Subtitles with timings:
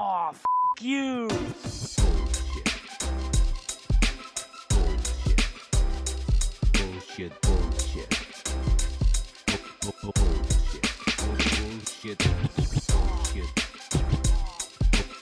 [0.00, 0.42] Oh, f
[0.80, 1.28] you.
[6.72, 8.08] Bullshit, bullshit.
[9.82, 10.86] Bu- bu- Bullshit.
[11.58, 12.18] Bullshit.
[12.88, 13.50] Bullshit.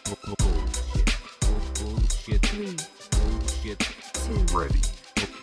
[0.05, 1.09] Bu- bu- Bullshit.
[1.41, 2.43] Bu- Bullshit.
[2.43, 2.77] Three,
[3.17, 3.79] Bullshit.
[4.13, 4.81] two, Ready.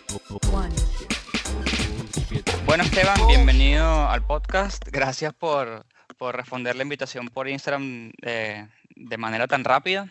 [0.08, 0.70] Bu- bu- one.
[0.70, 2.46] Bullshit.
[2.66, 4.82] Bueno, Esteban, bienvenido al podcast.
[4.90, 5.84] Gracias por,
[6.18, 8.66] por responder la invitación por Instagram eh,
[9.04, 10.10] de manera tan rápida.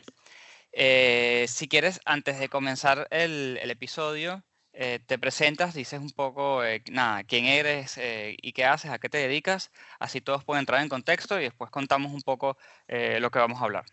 [0.71, 4.43] Eh, si quieres, antes de comenzar el, episodio,
[4.73, 9.09] eh, te presentas, dices un poco, eh, nada, quién eres y qué haces, a qué
[9.09, 12.57] te dedicas, así todos pueden entrar en contexto y después contamos un poco
[12.87, 13.85] lo que vamos a hablar.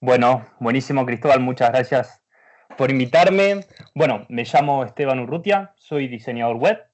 [0.00, 2.22] Bueno, buenísimo Cristóbal, muchas gracias
[2.76, 3.66] por invitarme.
[3.94, 6.87] Bueno, me llamo Esteban Urrutia, soy diseñador web.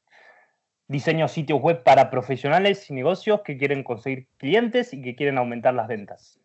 [0.86, 5.74] Diseño sitios web para profesionales y negocios que quieren conseguir clientes y que quieren aumentar
[5.74, 6.38] las ventas.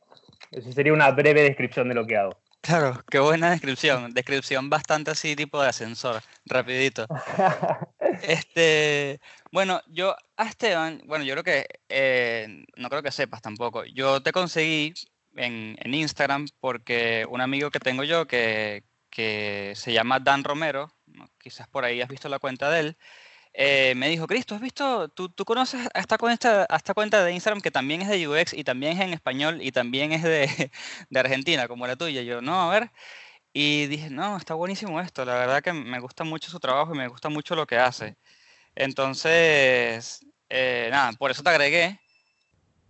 [0.51, 2.39] Esa sería una breve descripción de lo que hago.
[2.61, 4.13] Claro, qué buena descripción.
[4.13, 7.05] Descripción bastante así, tipo de ascensor, rapidito.
[8.23, 13.85] Este, bueno, yo a Esteban, bueno, yo creo que, eh, no creo que sepas tampoco,
[13.85, 14.93] yo te conseguí
[15.35, 20.91] en, en Instagram porque un amigo que tengo yo que, que se llama Dan Romero,
[21.05, 21.29] ¿no?
[21.37, 22.97] quizás por ahí has visto la cuenta de él,
[23.61, 27.33] eh, me dijo, Cristo, ¿has visto, tú, tú conoces a esta, cuenta, esta cuenta de
[27.33, 30.71] Instagram que también es de UX y también es en español y también es de,
[31.09, 32.21] de Argentina, como la tuya?
[32.23, 32.91] Yo, no, a ver.
[33.53, 36.97] Y dije, no, está buenísimo esto, la verdad que me gusta mucho su trabajo y
[36.97, 38.17] me gusta mucho lo que hace.
[38.75, 41.99] Entonces, eh, nada, por eso te agregué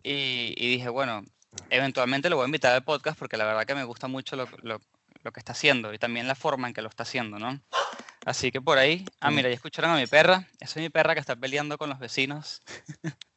[0.04, 1.24] y, y dije, bueno,
[1.70, 4.48] eventualmente lo voy a invitar al podcast porque la verdad que me gusta mucho lo,
[4.64, 4.80] lo-
[5.24, 7.60] lo que está haciendo y también la forma en que lo está haciendo, ¿no?
[8.26, 11.14] Así que por ahí, ah, mira, ya escucharon a mi perra, esa es mi perra
[11.14, 12.62] que está peleando con los vecinos.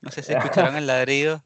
[0.00, 1.42] No sé si escucharon el ladrido.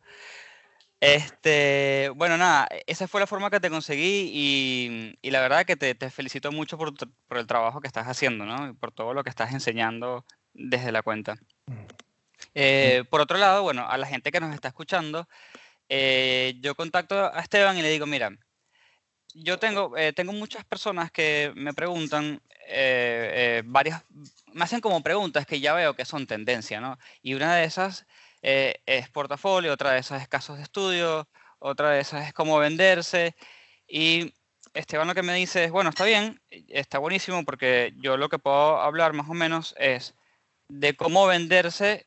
[1.01, 5.77] Este, bueno, nada, esa fue la forma que te conseguí y, y la verdad que
[5.77, 6.95] te, te felicito mucho por,
[7.31, 8.71] el trabajo que estás haciendo, ¿no?
[8.71, 10.25] Y por todo lo que estás enseñando
[10.55, 11.37] desde la cuenta.
[12.55, 15.29] Eh, por otro lado, bueno, a la gente que nos está escuchando,
[15.89, 18.31] eh, yo contacto a Esteban y le digo, mira,
[19.35, 24.03] yo tengo, eh, tengo muchas personas que me preguntan, eh, eh, varias,
[24.53, 26.99] me hacen como preguntas que ya veo que son tendencia, ¿no?
[27.23, 28.07] Y una de esas
[28.43, 31.27] es portafolio, otra de esas es casos de estudio,
[31.61, 33.35] otra de esas es cómo venderse.
[33.89, 34.35] Y
[34.75, 38.39] Esteban lo que me dice es, bueno, está bien, está buenísimo porque yo lo que
[38.39, 40.15] puedo hablar más o menos es
[40.69, 42.07] de cómo venderse,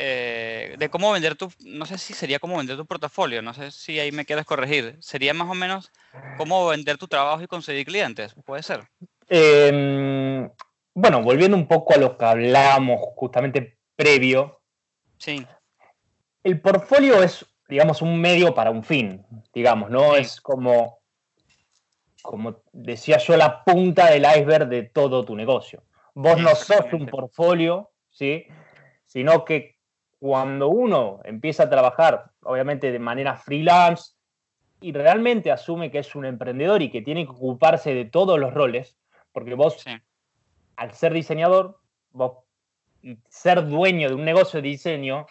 [0.00, 3.70] eh, de cómo vender tu, no sé si sería cómo vender tu portafolio, no sé
[3.70, 5.90] si ahí me quieres corregir, sería más o menos
[6.36, 8.88] cómo vender tu trabajo y conseguir clientes, puede ser.
[9.28, 10.48] Eh,
[10.94, 14.58] bueno, volviendo un poco a lo que hablábamos justamente previo,
[15.18, 15.44] Sí,
[16.44, 20.14] el portfolio es, digamos, un medio para un fin, digamos, ¿no?
[20.14, 20.20] Sí.
[20.20, 21.00] Es como,
[22.22, 25.82] como decía yo, la punta del iceberg de todo tu negocio.
[26.14, 28.46] Vos no sos un portfolio, ¿sí?
[29.06, 29.77] Sino que
[30.18, 34.14] cuando uno empieza a trabajar, obviamente de manera freelance,
[34.80, 38.54] y realmente asume que es un emprendedor y que tiene que ocuparse de todos los
[38.54, 38.96] roles,
[39.32, 39.90] porque vos sí,
[40.76, 41.80] al ser diseñador,
[42.10, 42.44] vos
[43.02, 45.26] y ser dueño de un negocio de diseño,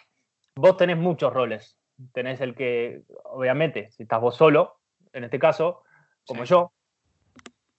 [0.56, 1.76] vos tenés muchos roles.
[2.12, 4.78] Tenés el que, obviamente, si estás vos solo,
[5.12, 5.82] en este caso,
[6.26, 6.50] como Sí.
[6.50, 6.72] yo,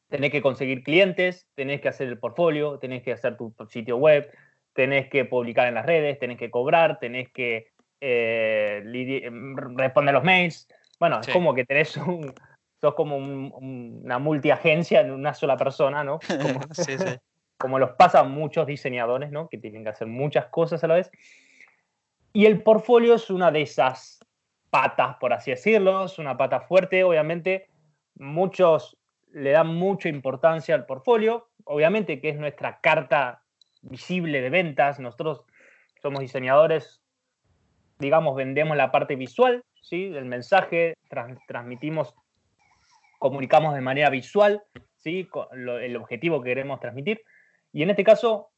[0.10, 4.32] tenés que conseguir clientes, tenés que hacer el portfolio, tenés que hacer tu sitio web,
[4.80, 7.68] tenés que publicar en las redes, tenés que cobrar, tenés que
[8.00, 8.82] eh,
[9.26, 10.70] em, responder los mails.
[11.02, 11.32] Bueno, Sí.
[11.32, 12.34] es como que tenés un,
[12.80, 16.20] sos como un- un- una multiagencia en una sola persona, ¿no?
[16.20, 17.06] Como, sí, sí.
[17.58, 19.50] como los pasa a muchos diseñadores, ¿no?
[19.50, 21.12] Que tienen que hacer muchas cosas a la vez.
[22.32, 24.20] Y el portfolio es una de esas
[24.70, 27.68] patas, por así decirlo, es una pata fuerte, obviamente.
[28.16, 28.96] Muchos
[29.34, 33.44] le dan mucha importancia al portfolio, obviamente que es nuestra carta
[33.82, 35.00] visible de ventas.
[35.00, 35.46] Nosotros
[36.02, 37.02] somos diseñadores,
[38.00, 40.10] digamos, vendemos la parte visual, ¿sí?
[40.10, 42.16] Del mensaje, trans- transmitimos,
[43.20, 44.64] comunicamos de manera visual,
[44.98, 45.28] ¿sí?
[45.82, 47.22] El objetivo que queremos transmitir.
[47.74, 48.50] Y en este caso,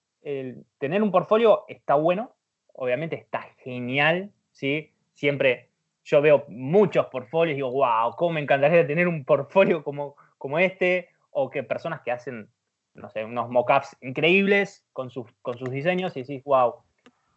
[0.78, 2.36] tener un portfolio está bueno,
[2.74, 4.94] obviamente está genial, ¿sí?
[5.14, 5.72] Siempre
[6.04, 10.58] yo veo muchos portfolios y digo, wow, cómo me encantaría tener un portfolio como, como
[10.60, 12.50] este, o que personas que hacen,
[12.94, 16.76] no sé, unos mockups increíbles con sus, con sus diseños y decís, wow.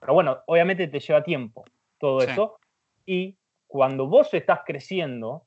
[0.01, 1.65] Pero bueno, obviamente te lleva tiempo
[1.99, 2.31] todo Sí.
[2.31, 2.59] eso.
[3.07, 5.47] Y cuando vos estás creciendo,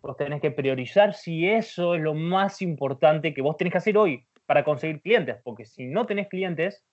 [0.00, 3.98] vos tenés que priorizar si eso es lo más importante que vos tenés que hacer
[3.98, 6.84] hoy para conseguir clientes, porque si no tenés clientes,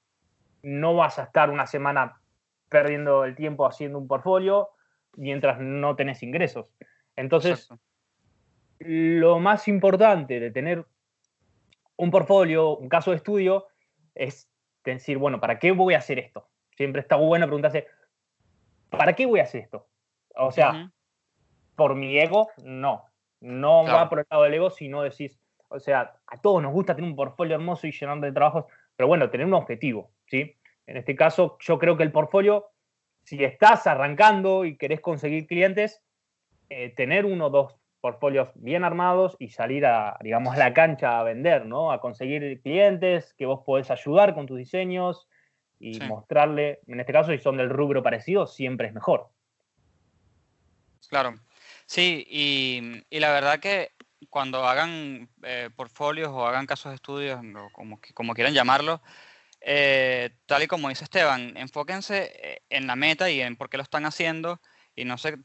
[0.63, 2.19] no vas a estar una semana
[2.69, 4.69] perdiendo el tiempo haciendo un portfolio
[5.15, 6.73] mientras no tenés ingresos.
[7.15, 7.83] Entonces, Exacto.
[8.79, 10.85] lo más importante de tener
[11.97, 13.67] un portfolio, un caso de estudio,
[14.13, 14.49] es
[14.83, 16.47] decir, bueno, ¿para qué voy a hacer esto?
[16.75, 17.87] Siempre está bueno preguntarse,
[18.89, 19.87] ¿para qué voy a hacer esto?
[20.35, 20.91] O sea,
[21.75, 23.05] por mi ego, no.
[23.41, 23.97] No Claro.
[23.99, 25.39] va por el lado del ego, sino decís,
[25.69, 28.65] o sea, a todos nos gusta tener un portfolio hermoso y llenar de trabajos,
[28.95, 30.55] pero bueno, tener un objetivo, ¿sí?
[30.87, 32.67] En este caso, yo creo que el portfolio,
[33.23, 36.01] si estás arrancando y querés conseguir clientes,
[36.69, 37.75] eh, tener uno o dos
[38.05, 41.91] portfolios bien armados y salir a, digamos, a la cancha a vender, ¿no?
[41.91, 45.27] A conseguir clientes que vos podés ayudar con tus diseños
[45.79, 46.05] y Sí.
[46.05, 49.29] mostrarle, en este caso, si son del rubro parecido, siempre es mejor.
[51.09, 51.39] Claro,
[51.87, 53.89] sí, y, y la verdad que
[54.29, 57.39] cuando hagan eh, portfolios o hagan casos de estudios,
[57.73, 59.01] como, qui- como quieran llamarlo,
[59.61, 63.77] eh, tal y como dice Esteban, enfóquense eh, en la meta y en por qué
[63.77, 64.61] lo están haciendo
[64.95, 65.37] y no sé,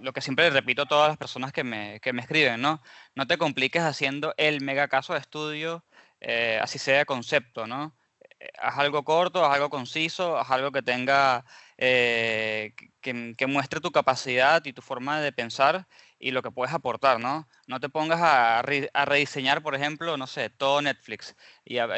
[0.00, 2.82] lo que siempre repito a todas las personas que me, que me escriben, ¿no?
[3.14, 5.84] No te compliques haciendo el mega caso de estudio,
[6.20, 7.96] eh, así sea concepto, ¿no?
[8.40, 11.44] Eh, Haz algo corto, haz algo conciso, haz algo que tenga
[11.78, 15.86] eh, que- que, muestre tu capacidad y tu forma de pensar
[16.18, 17.48] y lo que puedes aportar, ¿no?
[17.66, 21.34] No te pongas a, a rediseñar, por ejemplo, no sé, todo Netflix
[21.64, 21.88] y a,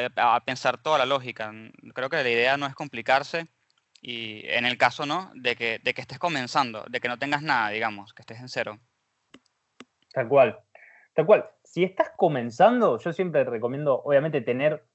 [0.45, 1.51] pensar toda la lógica.
[1.93, 3.47] Creo que la idea no es complicarse
[4.07, 5.31] y en el caso, ¿no?
[5.33, 8.49] De que, de que estés comenzando, de que no tengas nada, digamos, que estés en
[8.49, 8.79] cero.
[10.13, 10.59] Tal cual.
[11.15, 11.49] Tal cual.
[11.63, 14.85] Si estás comenzando, yo siempre recomiendo, obviamente, tener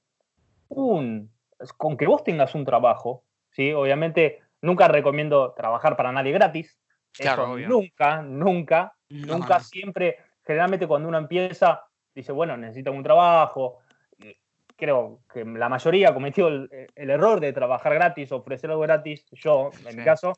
[0.69, 1.29] un.
[1.75, 3.73] Con que vos tengas un trabajo, ¿sí?
[3.73, 6.79] Obviamente, nunca recomiendo trabajar para nadie gratis.
[7.11, 7.67] Claro, Eso obvio.
[7.67, 9.63] nunca, nunca, No, nunca, no.
[9.65, 10.19] siempre.
[10.45, 11.83] Generalmente, cuando uno empieza,
[12.15, 13.79] dice, bueno, necesito un trabajo.
[14.81, 19.69] Creo que la mayoría cometió el, el error de trabajar gratis, ofrecer algo gratis, yo,
[19.87, 20.05] en mi Sí.
[20.05, 20.33] caso.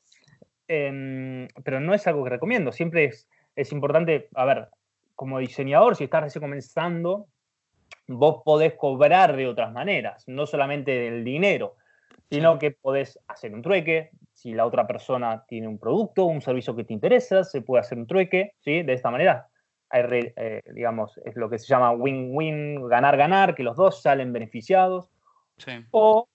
[0.67, 2.73] Em, pero no es algo que recomiendo.
[2.73, 4.67] Siempre es, es importante, a ver,
[5.15, 7.27] como diseñador, si estás recién comenzando,
[8.09, 11.77] vos podés cobrar de otras maneras, no solamente del dinero,
[12.29, 12.59] sino Sí.
[12.59, 14.09] que podés hacer un trueque.
[14.33, 17.97] Si la otra persona tiene un producto, un servicio que te interesa, se puede hacer
[17.97, 18.83] un trueque, ¿sí?
[18.83, 19.47] De esta manera,
[19.93, 25.09] hay eh, digamos, es lo que se llama win-win, ganar-ganar, que los dos salen beneficiados.
[25.57, 25.71] Sí.
[25.91, 26.27] O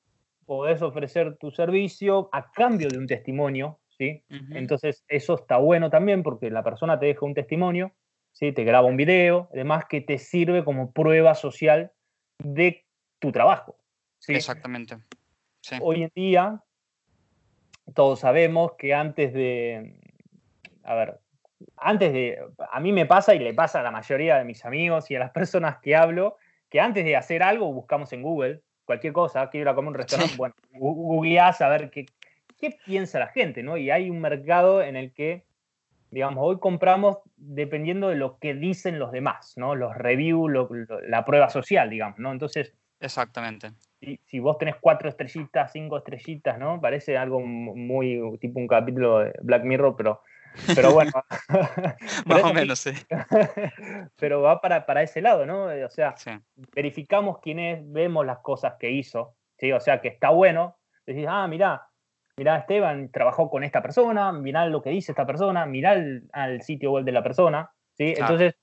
[0.46, 4.24] podés ofrecer tu servicio a cambio de un testimonio, ¿sí?
[4.52, 7.92] Entonces, eso está bueno también porque la persona te deja un testimonio,
[8.32, 8.52] ¿sí?
[8.52, 11.92] te graba un video, además que te sirve como prueba social
[12.38, 12.86] de
[13.18, 13.76] tu trabajo.
[14.20, 14.34] ¿sí?
[14.34, 14.98] Exactamente.
[15.60, 15.76] Sí.
[15.82, 16.62] Hoy en día,
[17.94, 20.00] todos sabemos que antes de,
[20.84, 21.20] a ver,
[21.76, 22.38] antes de,
[22.70, 25.18] a mí me pasa y le pasa a la mayoría de mis amigos y a
[25.20, 26.36] las personas que hablo,
[26.68, 29.94] que antes de hacer algo buscamos en Google cualquier cosa, quiero ir a comer un
[29.94, 30.38] restaurante, Sí.
[30.38, 32.06] bueno, googleás a ver qué,
[32.58, 33.76] qué piensa la gente, ¿no?
[33.76, 35.44] Y hay un mercado en el que,
[36.10, 39.74] digamos, hoy compramos dependiendo de lo que dicen los demás, ¿no?
[39.74, 42.32] Los reviews, lo- lo- la prueba social, digamos, ¿no?
[42.32, 43.72] Entonces, Exactamente.
[44.00, 46.80] si, si vos tenés cuatro estrellitas, cinco estrellitas, ¿no?
[46.80, 50.22] Parece algo mu- muy tipo un capítulo de Black Mirror, pero,
[50.74, 51.12] pero bueno.
[52.26, 52.90] Más o menos, sí.
[54.16, 55.70] pero va para, para ese lado, ¿no?
[55.70, 56.30] Eh, O sea, Sí.
[56.74, 59.72] verificamos quién es, vemos las cosas que hizo, ¿sí?
[59.72, 60.76] O sea, que está bueno.
[61.06, 61.86] Decís, ah, mirá,
[62.36, 66.62] mirá, Esteban trabajó con esta persona, mirá lo que dice esta persona, mirá el, al
[66.62, 68.14] sitio web de la persona, ¿sí?
[68.16, 68.54] Entonces,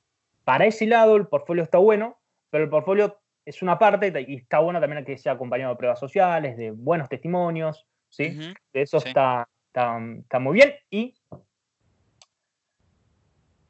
[0.44, 2.20] para ese lado el portfolio está bueno,
[2.52, 6.00] pero el portfolio es una parte y está bueno también que sea acompañado de pruebas
[6.00, 8.38] sociales, de buenos testimonios, ¿sí?
[8.38, 8.54] Ujú.
[8.74, 9.08] De eso Sí.
[9.10, 11.16] está, está, está muy bien y,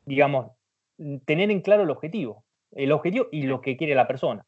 [0.06, 0.52] digamos,
[1.26, 4.46] tener en claro el objetivo, el objetivo y lo que quiere la persona.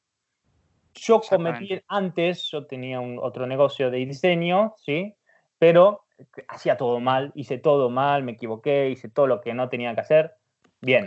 [0.93, 5.15] Yo cometí antes, yo tenía un, otro negocio de diseño, ¿sí?
[5.59, 6.05] Pero
[6.47, 10.01] hacía todo mal, hice todo mal, me equivoqué, hice todo lo que no tenía que
[10.01, 10.35] hacer.
[10.81, 11.05] Bien.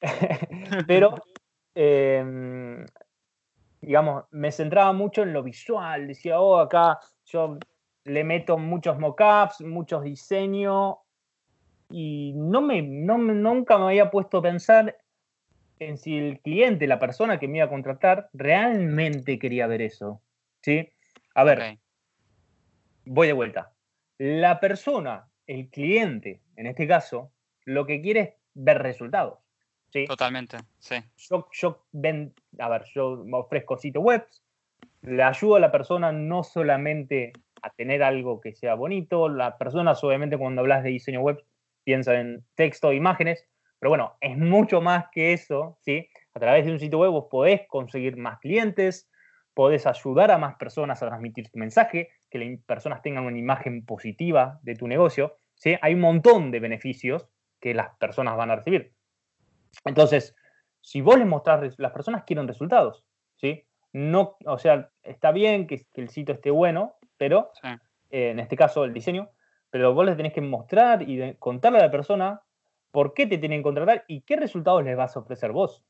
[0.86, 1.14] Pero,
[1.74, 2.86] em,
[3.80, 6.06] digamos, me centraba mucho en lo visual.
[6.06, 7.58] Decía, oh, acá yo
[8.04, 10.96] le meto muchos mockups, muchos diseños,
[11.96, 14.98] y no me, no nunca me había puesto a pensar
[15.78, 20.20] en si el cliente, la persona que me iba a contratar, realmente quería ver eso.
[20.60, 20.88] ¿Sí?
[21.36, 21.78] A ver, Ok.
[23.04, 23.74] voy de vuelta.
[24.18, 27.30] La persona, el cliente, en este caso,
[27.64, 29.38] lo que quiere es ver resultados.
[29.92, 30.04] ¿sí?
[30.06, 30.96] Totalmente, sí.
[31.16, 34.26] yo, yo ven, a ver, yo me ofrezco sitios web,
[35.02, 37.32] le ayudo a la persona no solamente
[37.62, 41.40] a tener algo que sea bonito, las personas obviamente cuando hablas de diseño web
[41.84, 43.46] piensan en texto, imágenes,
[43.78, 46.08] pero bueno, es mucho más que eso, ¿sí?
[46.34, 49.10] A través de un sitio web vos podés conseguir más clientes,
[49.52, 53.84] podés ayudar a más personas a transmitir tu mensaje, que las personas tengan una imagen
[53.84, 55.76] positiva de tu negocio, ¿sí?
[55.82, 57.28] Hay un montón de beneficios
[57.60, 58.92] que las personas van a recibir.
[59.84, 60.34] Entonces,
[60.80, 63.04] si vos les mostrás, las personas quieren resultados,
[63.36, 63.64] ¿sí?
[63.92, 67.68] No, o sea, está bien que, que el sitio esté bueno, pero Sí,
[68.14, 69.28] eh, en este caso el diseño,
[69.74, 72.40] pero vos les tenés que mostrar y contarle a la persona
[72.92, 75.82] por qué te tienen que contratar y qué resultados les vas a ofrecer vos.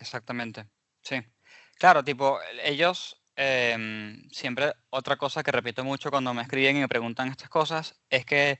[0.00, 0.66] exactamente.
[1.02, 1.20] Sí.
[1.78, 6.88] Claro, tipo, ellos em, siempre otra cosa que repito mucho cuando me escriben y me
[6.88, 8.58] preguntan estas cosas es que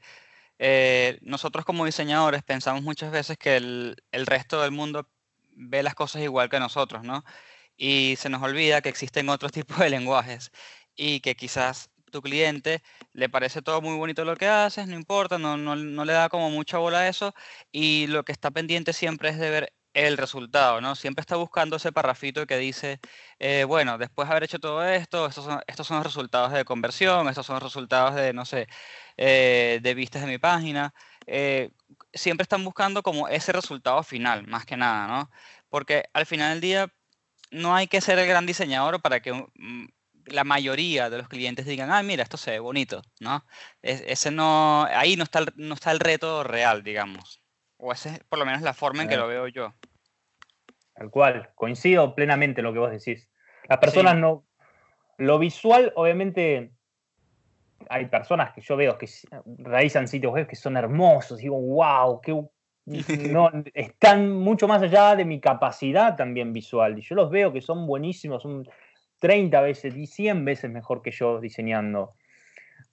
[0.60, 5.08] eh, nosotros como diseñadores pensamos muchas veces que el, el resto del mundo
[5.56, 7.24] ve las cosas igual que nosotros, ¿no?
[7.76, 10.52] Y se nos olvida que existen otros tipos de lenguajes
[10.94, 15.38] y que quizás tu cliente le parece todo muy bonito lo que haces, no importa,
[15.38, 17.34] no, no, no le da como mucha bola eso
[17.72, 20.94] y lo que está pendiente siempre es de ver el resultado, ¿no?
[20.96, 23.00] Siempre está buscando ese parrafito que dice,
[23.38, 26.64] eh, bueno, después de haber hecho todo esto, estos son, estos son los resultados de
[26.64, 28.68] conversión, estos son los resultados de, no sé,
[29.16, 30.94] eh, de vistas de mi página.
[31.26, 31.70] eh,
[32.14, 35.30] siempre están buscando como ese resultado final, más que nada, ¿no?
[35.68, 36.92] Porque al final del día
[37.50, 39.32] no hay que ser el gran diseñador para que
[40.26, 43.44] la mayoría de los clientes digan, ah, mira, esto se ve bonito, ¿no?
[43.82, 47.42] Es- ese no, ahí no está, el, no está el reto real, digamos.
[47.76, 49.74] O esa es por lo menos la forma en que lo veo yo.
[50.94, 53.28] Tal cual, coincido plenamente en lo que vos decís.
[53.68, 54.20] Las personas Sí.
[54.20, 54.44] no.
[55.18, 56.72] Lo visual, obviamente,
[57.88, 59.08] hay personas que yo veo que
[59.58, 61.38] realizan sitios web que son hermosos.
[61.38, 62.40] Digo, wow, que
[63.36, 66.98] no, están mucho más allá de mi capacidad también visual.
[66.98, 68.68] Y yo los veo que son buenísimos, son
[69.22, 72.14] 30 veces y 100 veces mejor que yo diseñando.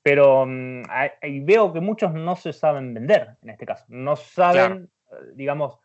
[0.03, 0.83] Pero mm,
[1.23, 3.83] y veo que muchos no se saben vender en este caso.
[3.87, 5.79] No saben, eh, digamos,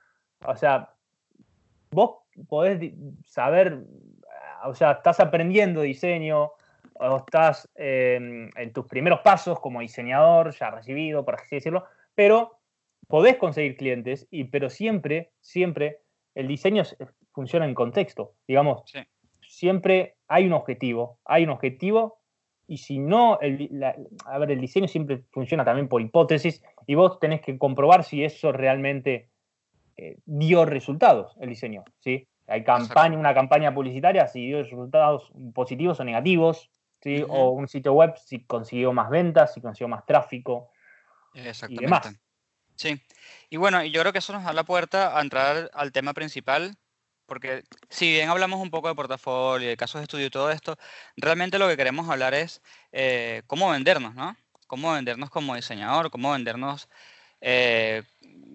[0.45, 0.91] o sea,
[1.91, 2.93] vos podés
[3.25, 3.79] saber,
[4.67, 6.53] o sea, estás aprendiendo diseño
[6.93, 12.59] o estás eh, en tus primeros pasos como diseñador, ya recibido, por así decirlo, pero
[13.09, 16.01] podés conseguir clientes, y, pero siempre, siempre
[16.35, 16.83] el diseño
[17.33, 18.35] funciona en contexto.
[18.47, 19.01] Digamos, Sí.
[19.41, 22.21] siempre hay un objetivo, hay un objetivo,
[22.67, 26.95] y si no, el, la- a ver, el diseño siempre funciona también por hipótesis, y
[26.95, 29.31] vos tenés que comprobar si eso realmente
[29.97, 32.27] eh, dio resultados, el diseño, ¿sí?
[32.47, 37.23] Hay campaña, una campaña publicitaria, si dio resultados positivos o negativos, ¿sí?
[37.29, 40.71] O un sitio web, si consiguió más ventas, si consiguió más tráfico.
[41.35, 41.85] Exactamente.
[41.85, 42.21] demás.
[42.77, 43.01] Sí.
[43.51, 46.13] Y bueno, y yo creo que eso nos da la puerta a entrar al tema
[46.13, 46.77] principal,
[47.27, 50.77] porque si bien hablamos un poco de portafolio, de casos de estudio y todo esto,
[51.17, 52.61] realmente lo que queremos hablar es
[52.93, 54.37] eh, cómo vendernos, ¿no?
[54.67, 56.89] Cómo vendernos como diseñador, cómo vendernos,
[57.41, 58.03] eh,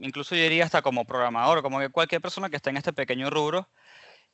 [0.02, 3.30] incluso yo diría hasta como programador, como que cualquier persona que esté en este pequeño
[3.30, 3.68] rubro.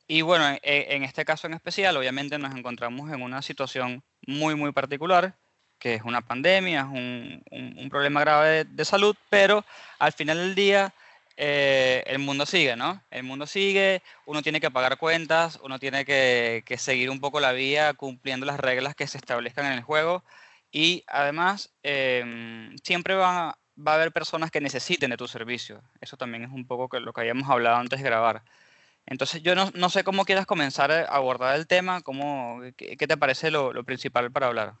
[0.08, 4.54] Y bueno, en, en este caso en especial, obviamente nos encontramos en una situación muy,
[4.54, 5.34] muy particular,
[5.78, 9.64] que es una pandemia, es un, un- un problema grave de, de salud, pero
[9.98, 10.94] al final del día
[11.36, 13.02] eh, el mundo sigue, ¿no?
[13.10, 17.52] El mundo sigue, uno tiene que pagar cuentas, uno tiene que, seguir un poco la
[17.52, 20.24] vía cumpliendo las reglas que se establezcan en el juego
[20.72, 23.56] y además em, siempre va, a
[23.92, 25.82] haber personas que necesiten de tu servicio.
[26.00, 28.42] Eso también es un poco lo que habíamos hablado antes de grabar.
[29.04, 33.50] Entonces yo no, sé cómo quieras comenzar a abordar el tema, cómo, qué, te parece
[33.50, 34.74] lo, lo principal para hablar.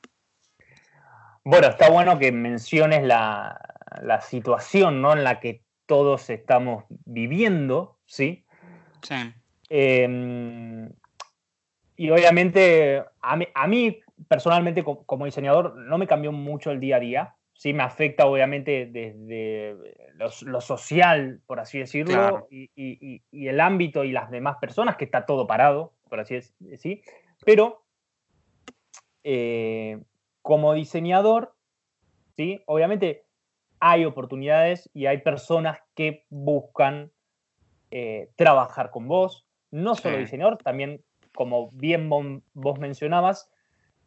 [1.44, 3.60] Bueno, está bueno que menciones la,
[4.02, 5.12] la situación ¿no?
[5.12, 8.44] en la que todos estamos viviendo, ¿sí?
[9.02, 9.14] Sí,
[9.68, 10.88] Eh,
[11.96, 16.80] y obviamente, a mí, a mí, personalmente, co- como diseñador, no me cambió mucho el
[16.80, 17.36] día a día.
[17.54, 22.46] Sí, me afecta obviamente desde lo, lo social, por así decirlo, Claro.
[22.50, 26.20] y, y- y- y el ámbito y las demás personas, que está todo parado, por
[26.20, 27.00] así dec- decir.
[27.46, 27.82] Pero,
[29.24, 29.98] eh,
[30.42, 31.54] como diseñador,
[32.36, 32.62] ¿sí?
[32.66, 33.25] obviamente
[33.80, 37.10] hay oportunidades y hay personas que buscan
[37.90, 40.22] eh, trabajar con vos, no solo Sí.
[40.24, 41.02] diseñador, también,
[41.34, 42.08] como bien
[42.54, 43.50] vos mencionabas,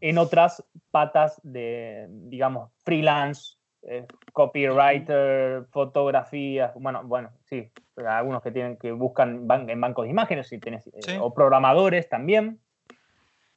[0.01, 7.71] en otras patas de, digamos, freelance, eh, copywriter, fotografías, bueno, bueno, sí,
[8.05, 11.11] algunos que tienen que buscan ban- en bancos de imágenes, tenés, eh, Sí.
[11.19, 12.59] o programadores también.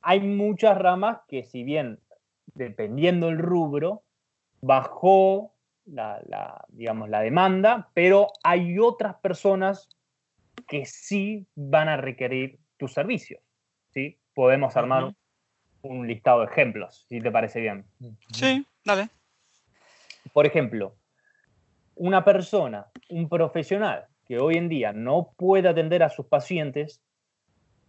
[0.00, 2.00] Hay muchas ramas que si bien,
[2.54, 4.02] dependiendo el rubro,
[4.60, 5.54] bajó
[5.86, 9.88] la, la, digamos, la demanda, pero hay otras personas
[10.66, 13.42] que sí van a requerir tus servicios.
[13.90, 14.18] ¿sí?
[14.34, 15.14] Podemos armar
[15.82, 17.84] un listado de ejemplos, si te parece bien.
[18.32, 19.08] sí, dale.
[20.32, 20.96] Por ejemplo,
[21.96, 27.02] una persona, un profesional que hoy en día no puede atender a sus pacientes,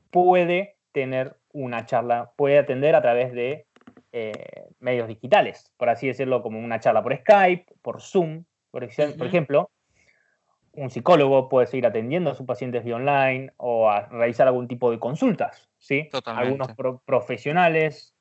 [0.10, 3.68] puede tener una charla, puede atender a través de
[4.14, 9.70] eh, medios digitales, por así decirlo, como una charla por Skype, por Zoom, por, ejemplo,
[10.74, 14.90] un psicólogo puede seguir atendiendo a sus pacientes vía online o a realizar algún tipo
[14.92, 16.10] de consultas, ¿sí?
[16.12, 16.48] Totalmente.
[16.48, 18.16] Algunos pro- profesionales,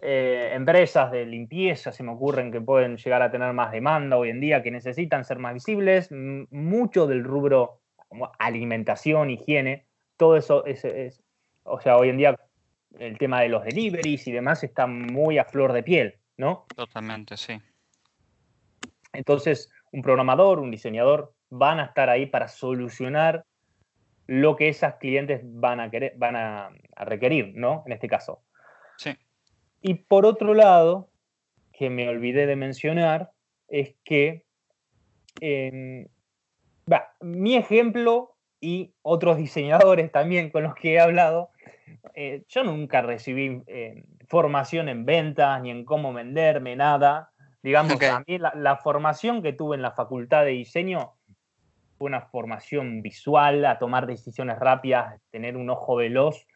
[0.00, 4.30] eh, empresas de limpieza se me ocurren que pueden llegar a tener más demanda hoy
[4.30, 6.10] en día, que necesitan ser más visibles.
[6.10, 9.86] Mucho del rubro como alimentación, higiene,
[10.16, 11.22] todo eso es, es-
[11.64, 12.36] o sea, hoy en día
[12.98, 16.66] el tema de los deliveries y demás está muy a flor de piel, ¿no?
[16.74, 17.60] Totalmente, sí.
[19.12, 23.44] Entonces, un programador, un diseñador van a estar ahí para solucionar
[24.26, 27.82] lo que esas clientes van a, querer, van a, a requerir, ¿no?
[27.86, 28.42] En este caso.
[28.98, 29.16] Sí.
[29.80, 31.10] Y por otro lado,
[31.72, 33.30] que me olvidé de mencionar,
[33.68, 34.44] es que
[36.90, 41.50] va, mi ejemplo y otros diseñadores también con los que he hablado,
[42.14, 47.30] eh, yo nunca recibí eh, formación en ventas ni en cómo venderme, nada.
[47.62, 48.02] Digamos, Ok.
[48.04, 51.14] a mí la, la formación que tuve en la facultad de diseño
[51.96, 56.46] fue una formación visual, a tomar decisiones rápidas, tener un ojo veloz.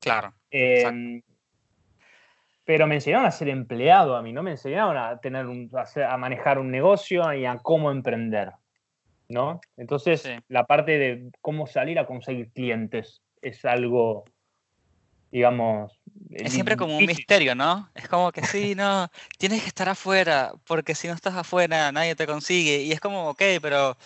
[0.00, 0.34] Claro.
[0.50, 1.34] Eh, Exacto.
[2.64, 6.16] pero me enseñaron a ser empleado a mí, no me enseñaron a tener un, a,
[6.18, 8.52] manejar un negocio y a cómo emprender,
[9.28, 9.60] ¿no?
[9.78, 10.36] Entonces, Sí.
[10.48, 14.24] la parte de cómo salir a conseguir clientes es algo,
[15.34, 16.00] digamos...
[16.30, 17.90] Es siempre como un misterio, ¿no?
[17.94, 22.14] Es como que sí, no, tienes que estar afuera, porque si no estás afuera nadie
[22.14, 22.82] te consigue.
[22.82, 23.96] Y es como, ok, pero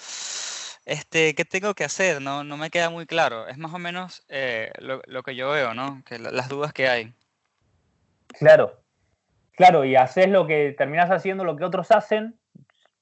[0.86, 2.22] este, ¿qué tengo que hacer?
[2.22, 3.46] No, no me queda muy claro.
[3.46, 6.02] Es más o menos eh, lo, lo que yo veo, ¿no?
[6.06, 7.12] Que la- las dudas que hay.
[8.38, 8.80] Claro,
[9.52, 12.38] claro, y haces lo que terminás haciendo lo que otros hacen,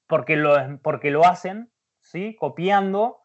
[0.09, 2.35] porque lo, porque lo hacen, ¿sí?
[2.38, 3.18] Copiando,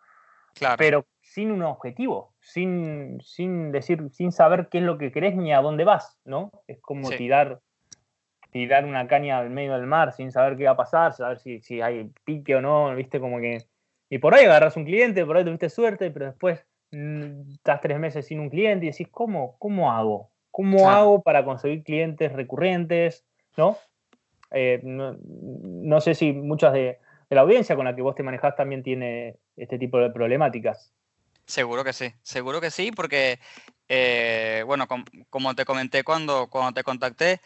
[0.53, 0.77] Claro.
[0.77, 5.53] pero sin un objetivo, sin, sin decir, sin saber qué es lo que querés ni
[5.53, 6.51] a dónde vas, ¿no?
[6.67, 7.15] Es como Sí.
[7.15, 7.61] tirar,
[8.51, 11.61] tirar una caña al medio del mar sin saber qué va a pasar, saber si,
[11.61, 13.59] si hay pique o no, viste, como que.
[14.09, 17.97] Y por ahí agarras un cliente, por ahí tuviste suerte, pero después mm, estás tres
[17.97, 20.31] meses sin un cliente y decís, ¿cómo, cómo hago?
[20.51, 23.25] ¿Cómo hago para conseguir clientes recurrentes?
[23.55, 23.77] ¿No?
[24.51, 28.23] Eh, no, no sé si muchas de, de la audiencia con la que vos te
[28.23, 30.93] manejás también tiene este tipo de problemáticas.
[31.45, 33.39] Seguro que sí, seguro que sí, porque,
[33.89, 37.41] eh, bueno, com- como te comenté cuando, cuando te contacté,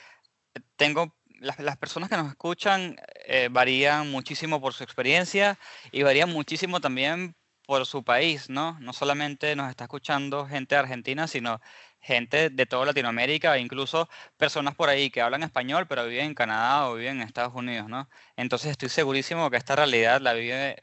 [0.78, 5.60] tengo las, personas que nos escuchan eh, varían muchísimo por su experiencia
[5.92, 8.80] y varían muchísimo también por su país, ¿no?
[8.80, 11.62] No solamente nos está escuchando gente Argentina, sino
[12.00, 16.36] gente de toda Latinoamérica, e incluso personas por ahí que hablan español, pero viven en
[16.36, 18.10] Canadá o viven en Estados Unidos, ¿no?
[18.38, 20.78] Entonces estoy segurísimo que esta realidad la vive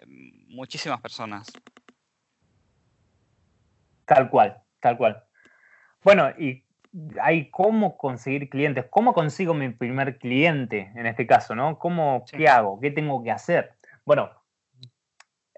[0.49, 1.47] muchísimas personas.
[4.15, 5.25] Tal cual, tal cual.
[6.05, 6.65] Bueno, y
[7.21, 11.79] hay cómo conseguir clientes, cómo consigo mi primer cliente en este caso, ¿no?
[11.79, 12.37] ¿Cómo, Sí.
[12.37, 12.79] ¿Qué hago?
[12.81, 13.73] ¿Qué tengo que hacer?
[14.05, 14.31] Bueno,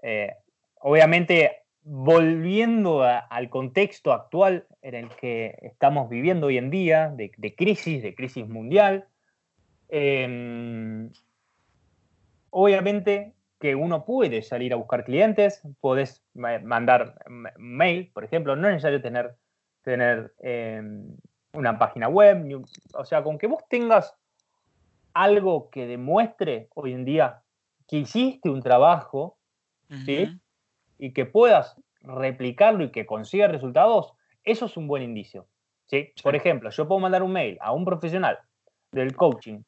[0.01, 0.33] eh,
[0.79, 7.31] obviamente volviendo a- al contexto actual en el que estamos viviendo hoy en día, de,
[7.37, 9.07] de crisis, de crisis mundial,
[9.89, 11.11] em,
[12.49, 18.55] obviamente que uno puede salir a buscar clientes, puedes ma- mandar ma- mail, por ejemplo,
[18.55, 19.35] no es necesario tener,
[19.81, 21.15] tener em,
[21.53, 22.63] una página web,
[22.93, 24.13] o sea, con que vos tengas
[25.13, 27.41] algo que demuestre hoy en día
[27.87, 29.37] que hiciste un trabajo
[30.05, 30.39] ¿sí?
[30.97, 34.13] Y que puedas replicarlo y que consigas resultados,
[34.43, 35.47] eso es un buen indicio.
[35.85, 36.11] ¿sí?
[36.15, 36.23] Sí.
[36.23, 38.39] Por ejemplo, yo puedo mandar un mail a un profesional
[38.91, 39.61] del coaching,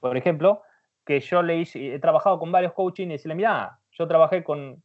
[0.00, 0.62] por ejemplo,
[1.10, 4.80] que yo le hice, he trabajado con varios coaching y decirle, mira, yo trabajé con,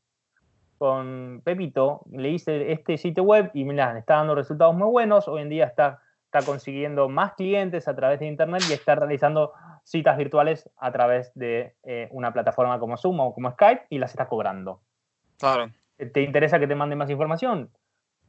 [0.80, 5.44] con Pepito, le hice este sitio web y mira, está dando resultados muy buenos, hoy
[5.44, 10.18] en día está, está consiguiendo más clientes a través de internet y está realizando citas
[10.18, 14.28] virtuales a través de eh, una plataforma como Zoom o como Skype y las está
[14.28, 14.82] cobrando.
[15.38, 15.70] Claro.
[16.12, 17.70] ¿Te interesa que te mande más información?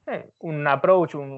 [0.07, 1.31] Eh, un approach, un,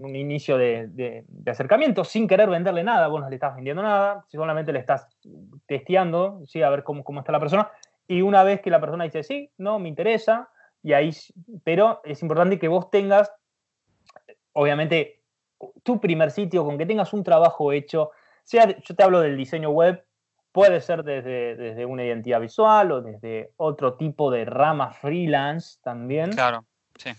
[0.00, 4.24] un- inicio de, de- acercamiento sin querer venderle nada, vos no le estás vendiendo nada,
[4.28, 5.08] solamente le estás
[5.66, 6.62] testeando, ¿sí?
[6.62, 7.70] a ver cómo, cómo está la persona.
[8.06, 10.48] Y una vez que la persona dice, sí, no, me interesa,
[10.82, 11.10] y ahí,
[11.64, 13.30] pero es importante que vos tengas,
[14.52, 15.22] obviamente,
[15.82, 18.10] tu primer sitio, con que tengas un trabajo hecho,
[18.48, 20.02] sea, yo te hablo del diseño web,
[20.52, 26.30] puede ser desde, desde una identidad visual o desde otro tipo de rama freelance también
[26.30, 26.64] Claro,
[26.96, 27.10] sí.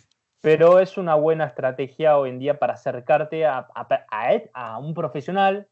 [0.42, 4.94] Pero es una buena estrategia hoy en día para acercarte a, a- a a un
[4.94, 5.68] profesional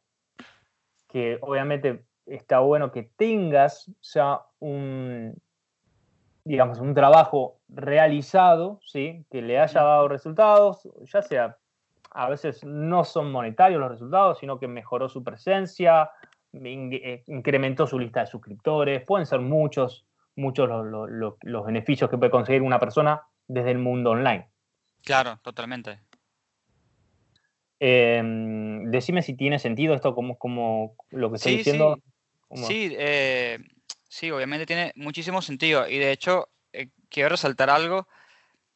[1.07, 5.35] que obviamente está bueno que tengas ya un,
[6.43, 9.25] digamos, un trabajo realizado, ¿sí?
[9.31, 11.57] que le haya dado resultados, ya sea,
[12.11, 16.09] a veces no son monetarios los resultados, sino que mejoró su presencia,
[16.53, 22.17] eh, incrementó su lista de suscriptores, pueden ser muchos, muchos los- los- los beneficios que
[22.17, 24.49] puede conseguir una persona desde el mundo online.
[25.03, 25.99] Claro, totalmente.
[27.79, 28.21] Eh,
[28.85, 31.99] decime si tiene sentido esto como, como lo que estoy Sí, diciendo.
[32.53, 32.63] sí.
[32.65, 33.59] Sí, eh,
[34.07, 35.87] sí, obviamente tiene muchísimo sentido.
[35.87, 38.07] Y de hecho, eh, quiero resaltar algo.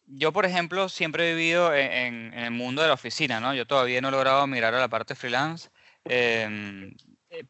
[0.05, 3.53] Yo, por ejemplo, siempre he vivido en, en- en el mundo de la oficina, ¿no?
[3.55, 5.69] Yo todavía no he logrado migrar a la parte freelance,
[6.05, 6.93] em,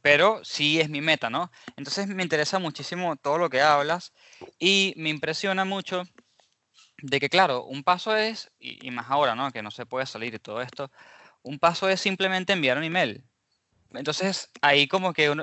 [0.01, 1.51] pero sí es mi meta, ¿no?
[1.75, 4.13] Entonces me interesa muchísimo todo lo que hablas
[4.59, 6.03] y me impresiona mucho
[7.01, 9.51] de que, claro, un paso es, y, más ahora, ¿no?
[9.51, 10.91] Que no se puede salir y todo esto,
[11.43, 13.23] un paso es simplemente enviar un email.
[13.93, 15.33] Entonces ahí como que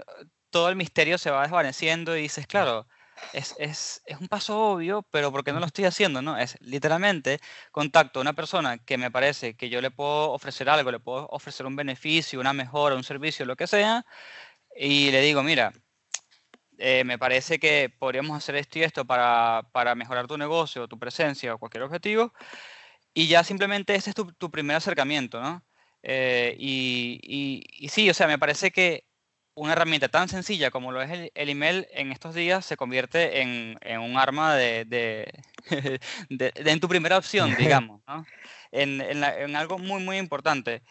[0.51, 2.87] todo el misterio se va desvaneciendo y dices, claro,
[3.33, 6.23] es, es, es un paso obvio, pero ¿por qué no lo estoy haciendo?
[6.23, 7.41] No, es literalmente
[7.73, 11.27] contacto a una persona que me parece que yo le puedo ofrecer algo, le puedo
[11.31, 14.07] ofrecer un beneficio, una mejora, un servicio, lo que sea,
[14.77, 15.73] y le digo, mira,
[16.79, 20.99] eh, me parece que podríamos hacer esto y esto para, para mejorar tu negocio, tu
[20.99, 22.33] presencia o cualquier objetivo,
[23.15, 25.63] y ya simplemente ese es tu, tu primer acercamiento, ¿no?
[26.03, 29.05] Eh, y, y- y sí, o sea, me parece que
[29.55, 33.41] una herramienta tan sencilla como lo es el, el email en estos días se convierte
[33.41, 35.33] en, en un arma de, de-
[36.29, 38.25] de- de- en tu primera opción, digamos, ¿no?
[38.71, 40.83] En, en la- en algo muy, muy importante.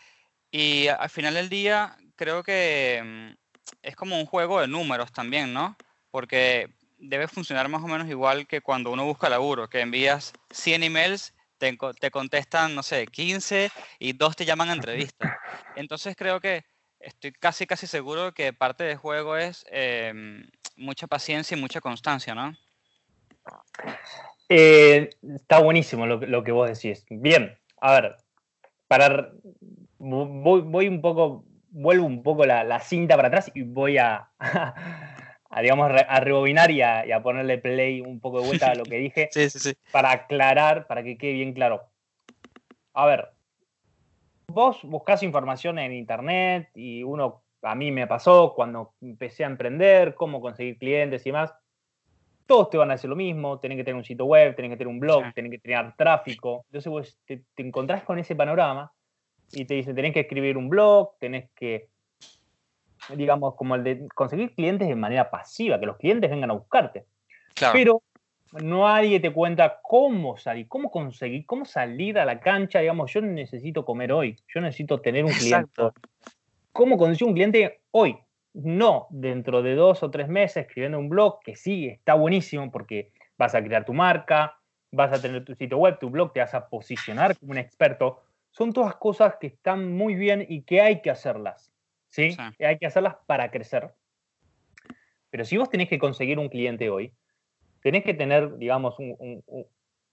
[0.52, 3.47] Y al final del día creo que mm,
[3.82, 5.75] es como un juego de números también, ¿no?
[6.12, 10.84] Porque debe funcionar más o menos igual que cuando uno busca laburo, que envías 100
[10.84, 15.39] emails, te, te contestan, no sé, 15 y dos te llaman a entrevista.
[15.75, 16.65] Entonces creo que
[16.99, 22.34] estoy casi, casi seguro que parte del juego es em, mucha paciencia y mucha constancia,
[22.34, 22.56] ¿no?
[24.49, 27.06] Eh, está buenísimo lo, lo que vos decís.
[27.10, 28.17] Bien, a ver,
[28.88, 29.32] para
[29.99, 31.45] voy un poco,
[31.80, 36.20] vuelvo un poco la, la cinta para atrás y voy a, a, digamos, re- a
[36.20, 39.30] rebobinar y a, y a ponerle play un poco de vuelta a lo que dije
[39.32, 39.74] Sí, sí, sí.
[39.92, 41.84] para aclarar, para que quede bien claro.
[42.94, 43.30] A ver,
[44.48, 50.16] vos buscas información en internet y uno, a mí me pasó cuando empecé a emprender,
[50.16, 51.54] cómo conseguir clientes y más.
[52.48, 54.78] Todos te van a decir lo mismo, tenés que tener un sitio web, tenés que
[54.78, 56.63] tener un blog, tenés que tener tráfico.
[56.70, 58.92] Entonces vos te, te encontrás con ese panorama
[59.52, 61.90] y te dicen, tenés que escribir un blog, tenés que,
[63.16, 67.06] digamos, como el de conseguir clientes de manera pasiva, que los clientes vengan a buscarte
[67.58, 67.74] Claro.
[67.74, 68.04] pero
[68.62, 73.84] nadie te cuenta cómo salir, cómo conseguir, cómo salir a la cancha, digamos, yo necesito
[73.84, 75.82] comer hoy, yo necesito tener un cliente.
[76.72, 78.18] ¿Cómo conseguir un cliente hoy?
[78.54, 83.12] No dentro de dos o tres meses escribiendo un blog, que sí, está buenísimo porque
[83.38, 84.60] vas a crear tu marca,
[84.92, 88.22] vas a tener tu sitio web, tu blog, te vas a posicionar como un experto.
[88.58, 91.72] Son todas cosas que están muy bien y que hay que hacerlas,
[92.10, 92.32] ¿sí?
[92.60, 93.93] Hay que hacerlas para crecer.
[95.30, 97.13] Pero si vos tenés que conseguir un cliente hoy,
[97.84, 99.67] tenés que tener, digamos, un, un- un-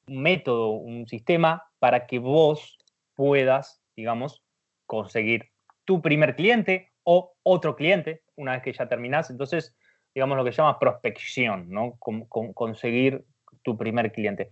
[0.08, 2.76] un método, un sistema para que vos
[3.14, 4.42] puedas, digamos,
[4.84, 5.48] conseguir
[5.86, 9.30] tu primer cliente o otro cliente una vez que ya terminás.
[9.30, 9.74] Entonces,
[10.14, 11.96] digamos, lo que se llama prospección, ¿no?
[11.98, 13.24] Con- con- conseguir
[13.62, 14.50] tu primer cliente.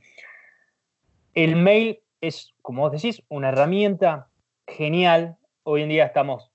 [1.35, 4.29] El mail es, como vos decís, una herramienta
[4.67, 5.37] genial.
[5.65, 6.51] Hoy en día estamos,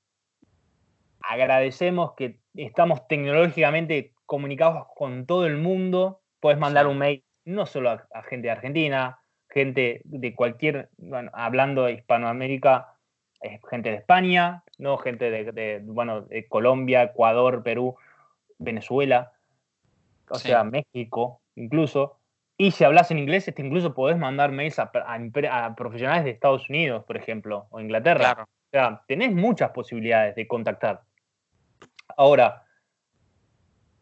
[1.21, 6.21] agradecemos que estamos tecnológicamente comunicados con todo el mundo.
[6.39, 11.31] Puedes mandar un mail no solo a, a gente de Argentina, gente de cualquier, bueno,
[11.33, 12.95] hablando de Hispanoamérica,
[13.41, 17.95] eh, gente de España, no gente de, de, bueno, de Colombia, Ecuador, Perú,
[18.57, 19.33] Venezuela,
[20.29, 20.47] o Sí.
[20.49, 22.19] sea, México, incluso.
[22.57, 26.23] Y si hablas en inglés, este, incluso podés mandar mails a, a empre- a profesionales
[26.25, 28.33] de Estados Unidos, por ejemplo, o Inglaterra.
[28.33, 28.43] Claro.
[28.43, 31.01] O sea, tenés muchas posibilidades de contactar.
[32.17, 32.65] Ahora,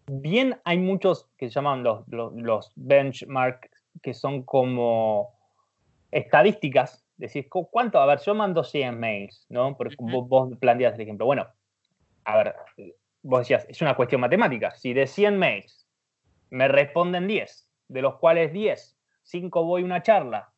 [0.07, 3.69] bien hay muchos que se llaman los, los, los benchmarks,
[4.01, 5.33] que son como
[6.11, 7.05] estadísticas.
[7.17, 7.99] Decís, ¿cu- ¿cuánto?
[7.99, 9.75] A ver, yo mando 100 mails, ¿no?
[9.77, 11.25] Porque vos, vos planteas el ejemplo.
[11.25, 11.47] Bueno,
[12.23, 12.55] a ver,
[13.21, 14.71] vos decías, es una cuestión matemática.
[14.75, 15.87] Si de 100 mails
[16.49, 20.51] me responden 10, de los cuales 10, 5 voy a una charla,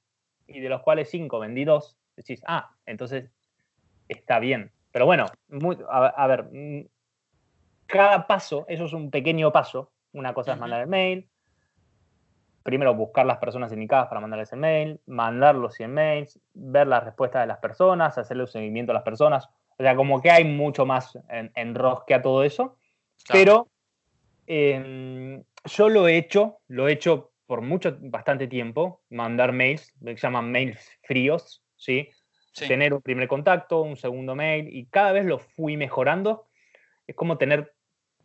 [0.47, 3.29] y de los cuales 5 vendí 2, decís, ah, entonces
[4.07, 4.71] está bien.
[4.91, 6.85] Pero bueno, muy- a, a ver, mm,
[7.85, 9.91] cada paso, eso es un pequeño paso.
[10.13, 11.29] Una cosa es mandar el mail.
[12.63, 17.03] Primero buscar las personas indicadas para mandarles el mail, mandar los 100 mails, ver las
[17.03, 19.47] respuestas de las personas, hacerle un seguimiento a las personas.
[19.77, 22.77] O sea, como que hay mucho más en, enrosque a todo eso.
[23.25, 23.39] Claro.
[23.39, 23.67] Pero
[24.47, 30.15] em, yo lo he hecho, lo he hecho por mucho, bastante tiempo, mandar mails, se
[30.15, 32.09] llaman mails fríos, ¿sí?
[32.51, 32.67] Sí.
[32.67, 36.47] tener un primer contacto, un segundo mail, y cada vez lo fui mejorando.
[37.05, 37.73] Es como tener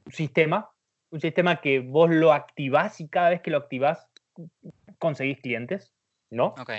[0.06, 0.72] un sistema
[1.12, 4.08] un sistema que vos lo activás y cada vez que lo activás
[4.98, 5.94] conseguís clientes,
[6.30, 6.54] ¿no?
[6.58, 6.72] Ok.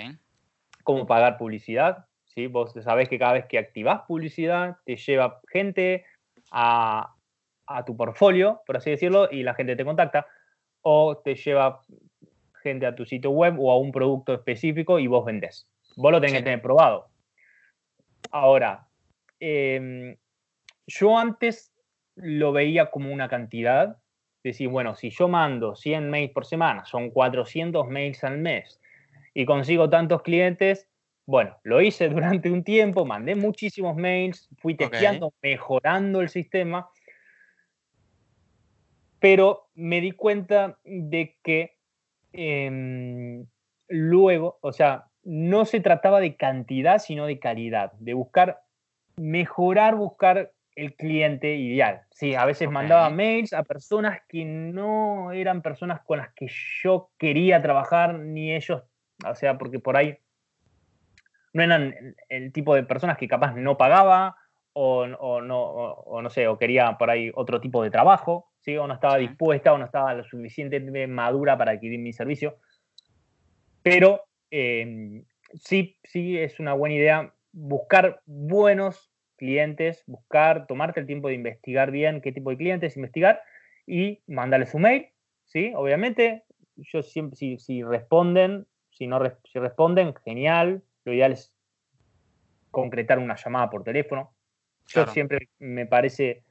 [0.83, 2.47] Como pagar publicidad, ¿sí?
[2.47, 6.03] Vos sabés que cada vez que activás publicidad te lleva gente
[6.51, 7.15] a,
[7.67, 10.25] a tu portfolio, por así decirlo, y la gente te contacta,
[10.83, 11.81] o te lleva
[12.61, 15.67] gente a tu sitio web o a un producto específico y vos vendés.
[15.95, 16.37] Vos lo tenés Sí.
[16.37, 17.09] que tener probado.
[18.31, 18.87] Ahora,
[19.39, 20.15] em,
[20.87, 21.73] yo antes
[22.15, 23.97] lo veía como una cantidad.
[24.43, 28.79] Decir, bueno, si yo mando 100 mails por semana, son 400 mails al mes
[29.33, 30.89] y consigo tantos clientes,
[31.25, 32.09] bueno, lo hice
[32.41, 36.89] durante un tiempo, mandé muchísimos mails, fui testeando, mejorando el sistema,
[39.23, 41.77] pero me di cuenta de que
[42.33, 43.45] em,
[43.87, 48.63] luego, o sea, no se trataba de cantidad, sino de calidad, de buscar,
[49.15, 52.01] mejorar, buscar el cliente ideal.
[52.11, 56.47] Sí, a veces mandaba mails a personas que no eran personas con las que
[56.83, 58.83] yo quería trabajar, ni ellos,
[59.25, 60.17] o sea, porque por ahí
[61.53, 64.35] no eran el- el tipo de personas que capaz no pagaba
[64.73, 68.51] o, o no, o, o no sé, o quería por ahí otro tipo de trabajo,
[68.59, 68.77] ¿sí?
[68.77, 72.57] o no estaba dispuesta o no estaba lo suficientemente madura para adquirir mi servicio.
[73.81, 81.27] Pero eh, sí, sí es una buena idea buscar buenos clientes, buscar, tomarte el tiempo
[81.27, 83.41] de investigar bien qué tipo de clientes, investigar
[83.85, 85.09] y mandarles su mail,
[85.45, 85.73] ¿sí?
[85.75, 86.43] Obviamente,
[86.77, 90.83] yo siempre, si, si responden, si no si responden, genial.
[91.03, 91.53] Lo ideal es
[92.71, 94.32] concretar una llamada por teléfono.
[94.87, 96.43] Yo siempre me parece,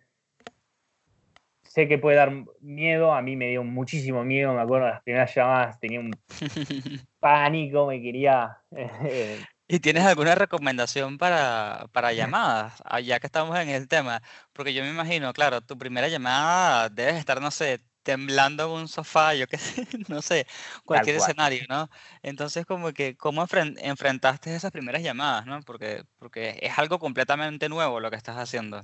[1.63, 5.03] sé que puede dar miedo, a mí me dio muchísimo miedo, me acuerdo de las
[5.03, 6.11] primeras llamadas, tenía un
[7.21, 8.59] pánico, me quería...
[9.69, 12.83] ¿Y tienes alguna recomendación para, para llamadas?
[12.85, 14.21] Ah, Ya que estamos en el tema,
[14.53, 18.89] porque yo me imagino, claro, tu primera llamada debes estar, no sé, temblando en un
[18.89, 20.47] sofá, yo qué sé, no sé,
[20.85, 21.31] cualquier cual.
[21.31, 21.89] escenario, ¿no?
[22.23, 25.61] Entonces, como que, ¿cómo enfren- enfrentaste esas primeras llamadas, ¿no?
[25.63, 28.83] Porque, porque es algo completamente nuevo lo que estás haciendo.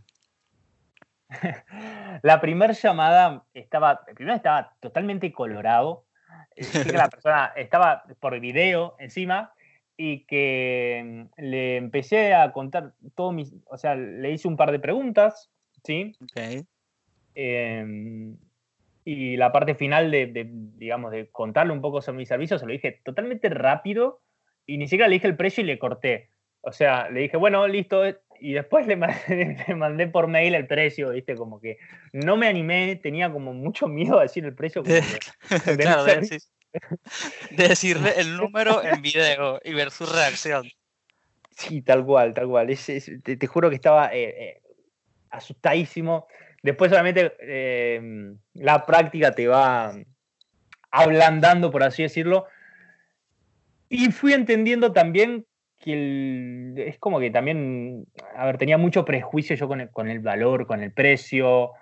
[2.23, 6.05] La primera llamada estaba, primero estaba totalmente colorado.
[6.57, 9.53] eh, sí que la persona estaba por video encima
[9.97, 14.71] y que mm, le empecé a contar todo mis, o sea, le hice un par
[14.73, 15.51] de preguntas,
[15.85, 16.17] ¿sí?
[16.23, 16.67] Ok.
[17.35, 18.37] Em,
[19.11, 22.67] y la parte final de, de, digamos, de contarle un poco sobre mi servicio, se
[22.67, 24.21] lo dije totalmente rápido
[24.67, 26.29] y ni siquiera le dije el precio y le corté.
[26.61, 29.17] O sea, le dije, bueno, listo, eh, y después le mandé,
[29.69, 31.37] le mandé por mail el precio, ¿viste?
[31.37, 31.79] Como que
[32.13, 34.83] no me animé, tenía como mucho miedo a decir el precio.
[34.83, 35.03] como De-
[35.77, 36.43] de claro, decir-
[37.51, 40.67] de decirle el número en video y ver su reacción.
[41.57, 42.69] Sí, tal cual, tal cual.
[42.69, 44.63] Es- es- te, te juro que estaba eh, eh,
[45.31, 46.27] asustadísimo.
[46.63, 49.93] Después solamente eh, la práctica te va
[50.91, 52.47] ablandando, por así decirlo.
[53.89, 55.47] Y fui entendiendo también
[55.79, 60.19] que es como que también, a ver, tenía mucho prejuicio yo con el, con el
[60.19, 61.73] valor, con el precio,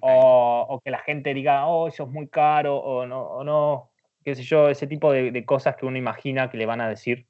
[0.00, 3.90] o, o que la gente diga, oh, eso es muy caro, o no, o no,
[4.24, 6.88] qué sé yo, ese tipo de, de cosas que uno imagina que le van a
[6.88, 7.26] decir.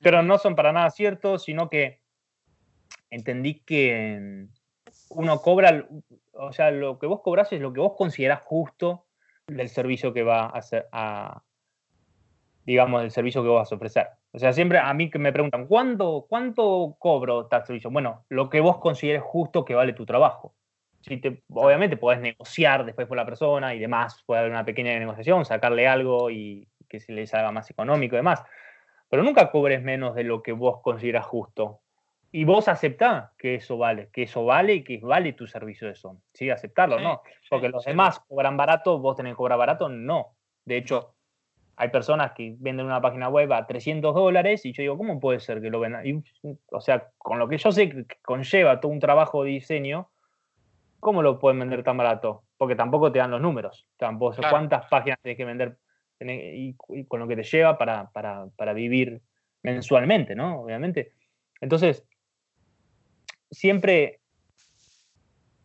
[0.00, 2.00] Pero no son para nada ciertos, sino que
[3.10, 4.46] entendí que
[5.10, 5.86] uno cobra,
[6.40, 9.06] o sea, lo que vos cobrás es lo que vos considerás justo
[9.46, 11.42] del servicio que va a hacer, a,
[12.64, 14.06] digamos, del servicio que vos vas a ofrecer.
[14.32, 17.90] O sea, siempre a mí que me preguntan, ¿cuánto, cuánto cobro tal servicio?
[17.90, 20.54] Bueno, lo que vos consideres justo que vale tu trabajo.
[21.02, 24.98] Si te, obviamente podés negociar después con la persona y demás, puede haber una pequeña
[24.98, 28.42] negociación, sacarle algo y que se les haga más económico y demás.
[29.08, 31.80] Pero nunca cobres menos de lo que vos consideras justo.
[32.32, 36.22] Y vos aceptá que eso vale, que eso vale y que vale tu servicio eso.
[36.32, 37.22] Sí, aceptarlo, Sí, ¿no?
[37.48, 37.90] Porque sí, los sí.
[37.90, 40.36] demás cobran barato, vos tenés que cobrar barato, no.
[40.64, 41.16] De hecho,
[41.76, 45.40] hay personas que venden una página web a 300 dólares y yo digo, ¿cómo puede
[45.40, 46.06] ser que lo vendan?
[46.06, 46.22] Y,
[46.70, 50.10] o sea, con lo que yo sé que conlleva todo un trabajo de diseño,
[51.00, 52.44] ¿cómo lo pueden vender tan barato?
[52.56, 53.88] Porque tampoco te dan los números.
[53.96, 54.50] Tampoco Claro.
[54.50, 55.78] cuántas páginas tienes que vender
[56.18, 59.20] tenés- y, y con lo que te lleva para, para, para vivir
[59.62, 60.60] mensualmente, ¿no?
[60.62, 61.14] Obviamente.
[61.62, 62.06] Entonces,
[63.50, 64.20] siempre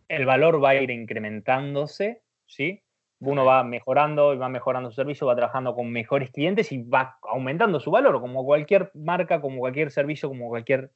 [0.07, 2.83] el valor va a ir incrementándose, ¿sí?
[3.19, 7.17] Uno va mejorando y va mejorando su servicio, va trabajando con mejores clientes y va
[7.23, 10.91] aumentando su valor, como cualquier marca, como cualquier servicio, como cualquier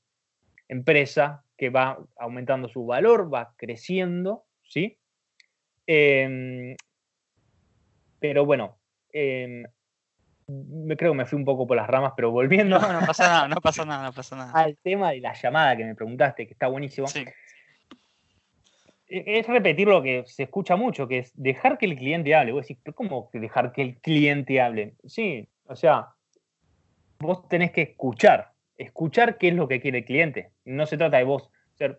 [0.67, 4.97] empresa que va aumentando su valor, va creciendo, ¿sí?
[5.87, 6.75] Em,
[8.19, 8.77] pero bueno,
[9.11, 9.63] em,
[10.49, 13.27] me creo que me fui un poco por las ramas, pero volviendo No, no pasa
[13.27, 14.51] nada, no pasa nada, no pasa nada.
[14.53, 17.07] al tema de la llamada que me preguntaste, que está buenísimo.
[17.07, 17.23] Sí,
[19.07, 22.51] e- es repetir lo que se escucha mucho, que es dejar que el cliente hable.
[22.51, 24.95] Vos decís, ¿pero ¿cómo dejar que el cliente hable?
[25.05, 26.09] Sí, o sea,
[27.19, 30.51] vos tenés que escuchar, escuchar qué es lo que quiere el cliente.
[30.65, 31.97] No se trata de vos ser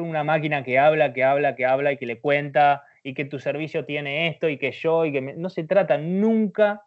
[0.00, 3.38] una máquina que habla, que habla, que habla y que le cuenta y que tu
[3.38, 6.82] servicio tiene esto y que yo y que me- no se trata nunca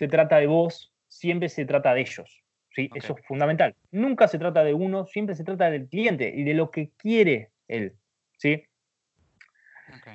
[0.00, 2.42] se trata de vos, siempre se trata de ellos.
[2.70, 2.88] ¿sí?
[2.94, 3.74] Eso es fundamental.
[3.90, 7.50] Nunca se trata de uno, siempre se trata del cliente y de lo que quiere
[7.68, 7.92] él.
[8.38, 8.64] ¿sí?
[9.94, 10.08] Ok.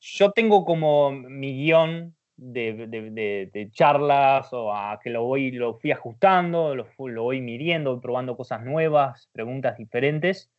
[0.00, 5.50] yo tengo como mi guion de, de- de- de charlas o a que lo voy
[5.50, 10.50] lo fui ajustando, lo, voy midiendo, probando cosas nuevas, preguntas diferentes,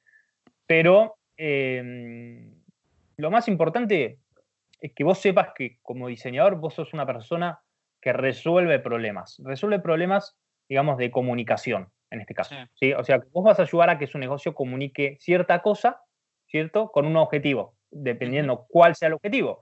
[0.68, 2.54] pero em,
[3.18, 4.20] lo más importante
[4.80, 7.60] es que vos sepas que como diseñador vos sos una persona
[8.08, 10.38] que resuelve problemas, resuelve problemas,
[10.70, 12.56] digamos, de comunicación, en este caso.
[12.56, 12.62] Sí.
[12.76, 12.93] ¿sí?
[12.93, 16.00] O sea, vos vas a ayudar a que su negocio comunique cierta cosa,
[16.46, 16.89] ¿cierto?
[16.89, 19.60] Con un objetivo, dependiendo cuál sea el objetivo.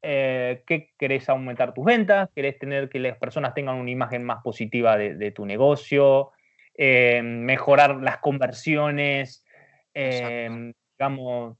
[0.00, 2.30] Eh, ¿Qué querés aumentar tus ventas?
[2.34, 6.32] ¿Querés tener que las personas tengan una imagen más positiva de, de tu negocio?
[6.74, 9.44] Eh, mejorar las conversiones,
[9.92, 11.58] eh, digamos,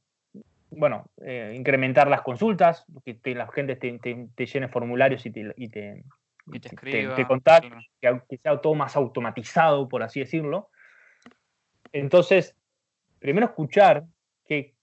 [0.71, 5.31] bueno, eh, incrementar las consultas, que te- la gente te, te- te llene formularios y
[5.31, 6.05] te, y te,
[6.53, 7.29] Y escriba.
[7.29, 7.69] contacte,
[8.01, 8.23] claro.
[8.29, 10.69] que, que sea todo más automatizado, por así decirlo.
[11.93, 12.57] Entonces,
[13.19, 14.05] primero escuchar
[14.47, 14.75] qué,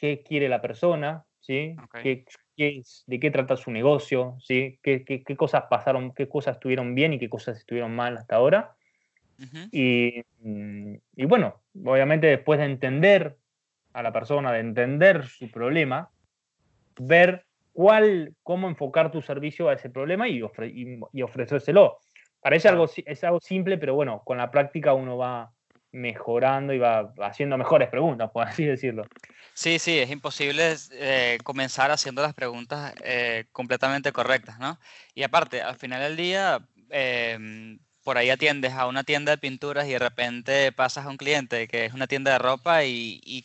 [0.00, 1.76] qué quiere la persona, ¿sí?
[1.82, 1.98] Ok.
[2.02, 2.24] Qué-
[2.56, 4.78] qué es- de qué trata su negocio, ¿sí?
[4.82, 8.36] ¿Qué, qué- qué cosas pasaron, qué cosas estuvieron bien y qué cosas estuvieron mal hasta
[8.36, 8.76] ahora.
[9.38, 9.68] Ujú.
[9.70, 13.36] Y, mm, y bueno, obviamente después de entender
[13.96, 16.10] a la persona, de entender su problema,
[16.98, 21.98] ver cuál, cómo enfocar tu servicio a ese problema y, ofre- y- y ofrecérselo.
[22.40, 25.50] Parece algo, es algo simple, pero bueno, con la práctica uno va
[25.92, 29.04] mejorando y va haciendo mejores preguntas, por así decirlo.
[29.54, 34.78] Sí, sí, es imposible eh, comenzar haciendo las preguntas eh, completamente correctas, ¿no?
[35.14, 39.88] Y aparte, al final del día, em, por ahí atiendes a una tienda de pinturas
[39.88, 43.44] y de repente pasas a un cliente que es una tienda de ropa y, y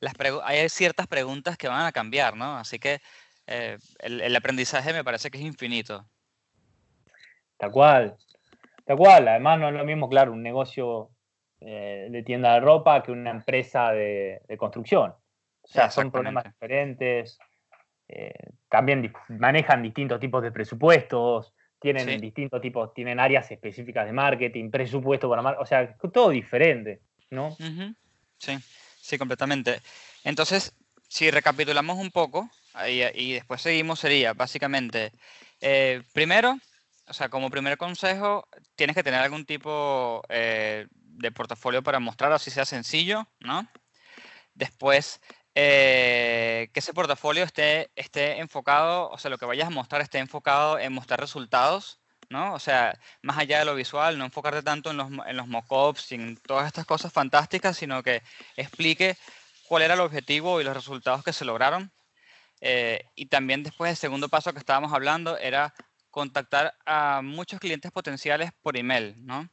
[0.00, 2.56] las hay ciertas preguntas que van a cambiar, ¿no?
[2.56, 3.00] Así que
[3.46, 6.06] eh, el, el aprendizaje me parece que es infinito.
[7.56, 8.16] Tal cual,
[8.84, 9.28] tal cual.
[9.28, 11.10] Además, no es lo mismo, claro, un negocio
[11.60, 15.14] eh, de tienda de ropa que una empresa de, de construcción.
[15.62, 17.38] O sea, son problemas diferentes.
[18.08, 18.32] eh,
[18.68, 22.18] también manejan distintos tipos de presupuestos, tienen Sí.
[22.18, 27.48] distintos tipos, tienen áreas específicas de marketing, presupuesto para marketing, o sea, todo diferente, ¿no?
[27.48, 27.94] Ujú,
[28.38, 28.56] Sí,
[29.00, 29.82] sí, completamente.
[30.24, 30.72] Entonces,
[31.08, 32.50] si recapitulamos un poco
[32.88, 35.12] y, después seguimos, sería básicamente,
[35.60, 36.56] eh, primero,
[37.06, 42.32] o sea, como primer consejo, tienes que tener algún tipo eh, de portafolio para mostrar,
[42.32, 43.68] así sea sencillo, ¿no?
[44.54, 45.20] Después,
[45.54, 50.18] eh, que ese portafolio esté, esté enfocado, o sea, lo que vayas a mostrar esté
[50.18, 51.99] enfocado en mostrar resultados,
[52.30, 52.54] ¿no?
[52.54, 56.12] O sea, más allá de lo visual, no enfocarte tanto en los, en los mockups
[56.12, 58.22] y en todas estas cosas fantásticas, sino que
[58.56, 59.16] explique
[59.68, 61.92] cuál era el objetivo y los resultados que se lograron.
[62.60, 65.74] Eh, y también después el segundo paso que estábamos hablando era
[66.10, 69.48] contactar a muchos clientes potenciales por email, ¿no?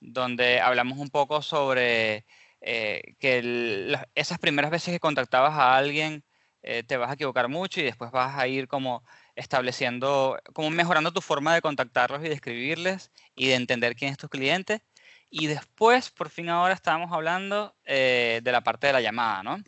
[0.00, 2.26] Donde hablamos un poco sobre
[2.60, 6.24] eh, que esas primeras veces que contactabas a alguien
[6.62, 9.04] eh, te vas a equivocar mucho y después vas a ir como
[9.38, 14.18] estableciendo, como mejorando tu forma de contactarlos y de escribirles y de entender quién es
[14.18, 14.82] tu cliente.
[15.30, 19.58] Y después, por fin ahora estábamos hablando eh, de la parte de la llamada, ¿no?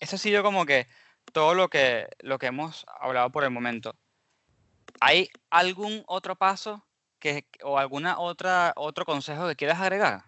[0.00, 0.86] Eso ha sido como que
[1.32, 3.94] todo lo que, lo que hemos hablado por el momento.
[5.00, 6.86] ¿Hay algún otro paso
[7.18, 10.22] que, o alguna otra otro consejo que quieras agregar?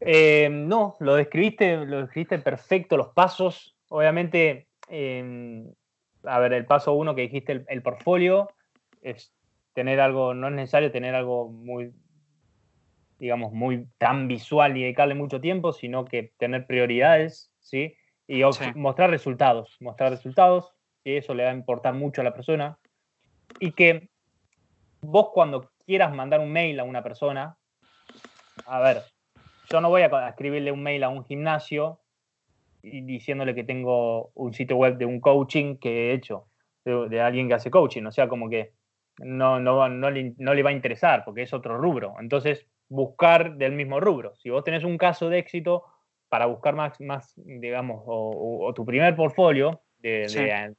[0.00, 3.76] Eh, no, lo describiste, lo describiste perfecto, los pasos.
[3.88, 5.64] Obviamente, eh,
[6.24, 8.48] a ver, el paso uno que dijiste, el, el portfolio,
[9.00, 9.34] es
[9.74, 11.92] tener algo, no es necesario tener algo muy,
[13.18, 17.96] digamos, muy tan visual y dedicarle mucho tiempo, sino que tener prioridades, ¿sí?
[18.26, 18.64] Y Sí.
[18.74, 20.74] mostrar resultados, mostrar resultados,
[21.04, 22.78] y eso le va a importar mucho a la persona.
[23.58, 24.08] Y que
[25.02, 27.58] vos cuando quieras mandar un mail a una persona,
[28.64, 29.04] a ver,
[29.64, 32.01] yo no voy a escribirle un mail a un gimnasio
[32.82, 36.46] diciéndole que tengo un sitio web de un coaching que he hecho,
[36.84, 38.04] de, de alguien que hace coaching.
[38.06, 38.72] O sea, como que
[39.18, 42.14] no, no, no, le, no le va a interesar porque es otro rubro.
[42.18, 44.34] Entonces, buscar del mismo rubro.
[44.36, 45.84] Si vos tenés un caso de éxito,
[46.28, 50.40] para buscar más, más digamos, o, o- o tu primer portfolio, de, Sí.
[50.40, 50.74] de-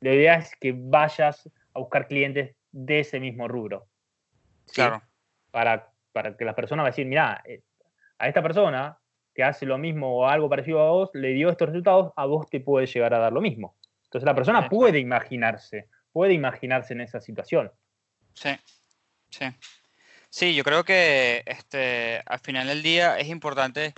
[0.00, 3.86] la idea es que vayas a buscar clientes de ese mismo rubro.
[4.66, 4.74] ¿sí?
[4.76, 5.00] Claro.
[5.52, 7.42] para, para que la persona va a decir, mira,
[8.18, 8.98] a esta persona
[9.36, 12.48] que hace lo mismo o algo parecido a vos le dio estos resultados, a vos
[12.48, 13.76] te puede llegar a dar lo mismo.
[14.04, 17.70] Entonces la persona puede imaginarse, puede imaginarse en esa situación.
[18.32, 18.50] Sí,
[19.28, 19.44] sí.
[20.30, 23.92] Sí, yo creo que este, al final del día es importante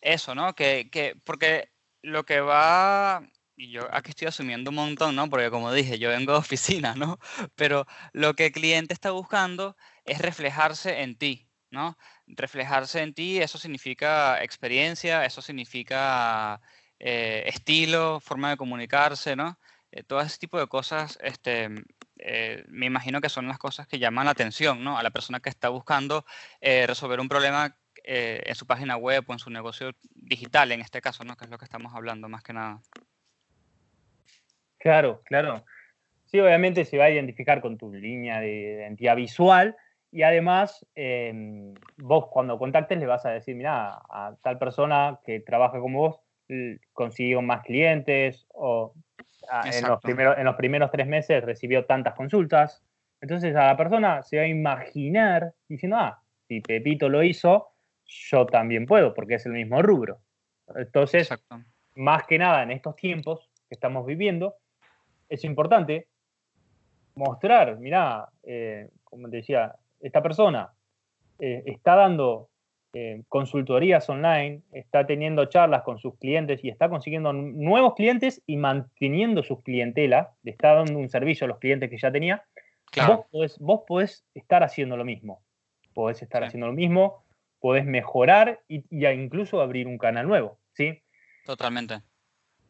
[0.00, 0.54] eso, ¿no?
[0.54, 1.70] Que, que, porque
[2.02, 5.28] lo que va, y yo aquí estoy asumiendo un montón, ¿no?
[5.28, 7.18] Porque como dije, yo vengo de oficina, ¿no?
[7.56, 11.98] Pero lo que el cliente está buscando es reflejarse en ti, ¿no?
[12.28, 16.60] Reflejarse en ti, eso significa experiencia, eso significa
[16.98, 19.58] eh, estilo, forma de comunicarse, ¿no?
[19.92, 21.70] Eh, todo ese tipo de cosas, este,
[22.18, 24.98] eh, me imagino que son las cosas que llaman la atención, ¿no?
[24.98, 26.24] A la persona que está buscando
[26.60, 31.24] resolver un problema en su página web o en su negocio digital, en este caso,
[31.24, 31.36] ¿no?
[31.36, 32.80] Que es lo que estamos hablando más que nada.
[34.78, 35.64] Claro, claro.
[36.26, 39.76] Sí, obviamente se va a identificar con tu línea de identidad visual
[40.10, 45.40] y además em, vos cuando contactes le vas a decir, mira, a tal persona que
[45.40, 46.20] trabaja como vos
[46.94, 48.94] consiguió más clientes o
[49.50, 52.82] ah, en, los primeros, en los primeros tres meses recibió tantas consultas.
[53.20, 57.68] Entonces a la persona se va a imaginar diciendo, ah, si Pepito lo hizo,
[58.06, 60.20] yo también puedo, porque es el mismo rubro.
[60.74, 61.62] Entonces, Exacto.
[61.96, 64.54] más que nada en estos tiempos que estamos viviendo,
[65.28, 66.08] es importante
[67.14, 70.72] mostrar, mirá, eh, como te decía, esta persona
[71.38, 72.48] eh, está dando
[72.94, 78.56] eh, consultorías online, está teniendo charlas con sus clientes y está consiguiendo nuevos clientes y
[78.56, 82.42] manteniendo sus clientela, le está dando un servicio a los clientes que ya tenía.
[82.90, 85.42] Claro, Vos, podés, vos podés estar haciendo lo mismo,
[85.94, 86.48] podés estar Sí.
[86.48, 87.24] haciendo lo mismo,
[87.60, 91.02] podés mejorar y, incluso abrir un canal nuevo, ¿sí?
[91.44, 92.00] totalmente.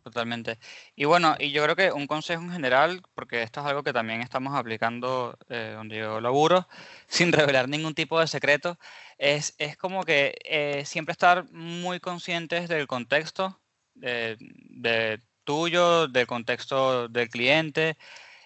[0.09, 0.59] Totalmente.
[0.97, 3.93] Y bueno, y yo creo que un consejo en general, porque esto es algo que
[3.93, 6.67] también estamos aplicando eh, donde yo laburo,
[7.09, 8.79] sin revelar ningún tipo de secreto,
[9.19, 13.61] es, es como que eh, siempre estar muy conscientes del contexto
[13.95, 17.99] de, de tuyo, del contexto del cliente,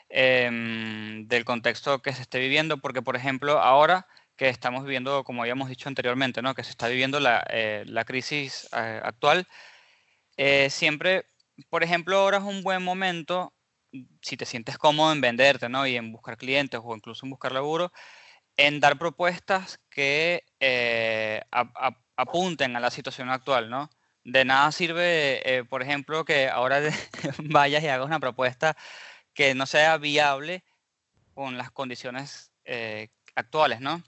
[0.08, 4.06] em, del contexto que se esté viviendo, porque por ejemplo ahora
[4.36, 6.54] que estamos viviendo, como habíamos dicho anteriormente, ¿no?
[6.54, 9.46] que se está viviendo la, eh, la crisis eh, actual,
[10.36, 11.26] eh, siempre,
[11.70, 13.54] por ejemplo, ahora es un buen momento,
[14.22, 15.86] si te sientes cómodo en venderte, ¿no?
[15.86, 17.92] Y en buscar clientes o incluso en buscar laburo,
[18.56, 23.90] en dar propuestas que eh, ap- ap- apunten a la situación actual, ¿no?
[24.24, 26.80] De nada sirve, eh, por ejemplo, que ahora
[27.38, 28.76] vayas y hagas una propuesta
[29.34, 30.64] que no sea viable
[31.34, 34.02] con las condiciones eh, actuales, ¿no?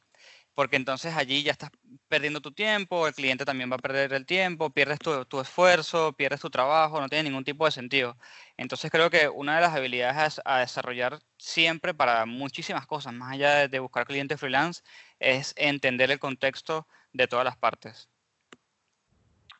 [0.54, 1.70] Porque entonces allí ya estás
[2.08, 6.40] perdiendo tu tiempo, el cliente también va a perder el tiempo, pierdes tu, esfuerzo, pierdes
[6.40, 8.16] tu trabajo, no tiene ningún tipo de sentido.
[8.56, 13.32] Entonces creo que una de las habilidades a, a desarrollar siempre para muchísimas cosas, más
[13.32, 14.82] allá de, de buscar clientes freelance,
[15.18, 18.08] es entender el contexto de todas las partes.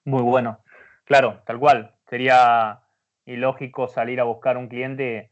[0.05, 0.63] Muy bueno.
[1.05, 1.95] Claro, tal cual.
[2.09, 2.83] Sería
[3.27, 5.31] ilógico salir a buscar un cliente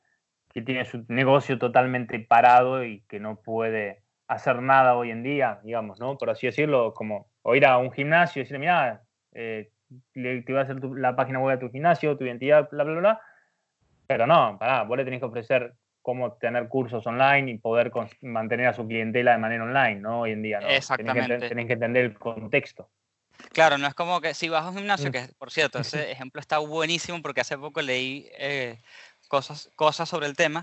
[0.52, 4.01] que tiene su negocio totalmente parado y que no puede
[4.33, 6.18] hacer nada hoy en día, digamos, ¿no?
[6.18, 9.03] Por así decirlo, como o ir a un gimnasio y decirle, mira,
[9.33, 9.70] eh,
[10.14, 12.99] te voy a hacer tu- la página web de tu gimnasio, tu identidad, bla, bla,
[13.01, 13.20] bla.
[14.07, 18.66] Pero no, pará, vos le tenés que ofrecer cómo tener cursos online y poder mantener
[18.66, 20.20] a su clientela de manera online, ¿no?
[20.22, 20.66] Hoy en día, ¿no?
[20.66, 21.49] Tenés que Exactamente.
[21.49, 22.91] tenés que entender el contexto.
[23.53, 25.12] Claro, no es como que si vas a un gimnasio, Mm.
[25.12, 28.78] que por cierto, ese ejemplo está buenísimo porque hace poco leí eh,
[29.28, 30.62] cosas, cosas sobre el tema,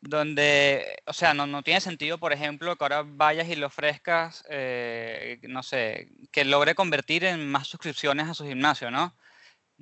[0.00, 4.44] donde, o sea, no, no tiene sentido, por ejemplo, que ahora vayas y le ofrezcas,
[4.48, 9.16] eh, no sé, que logre convertir en más suscripciones a su gimnasio, ¿no?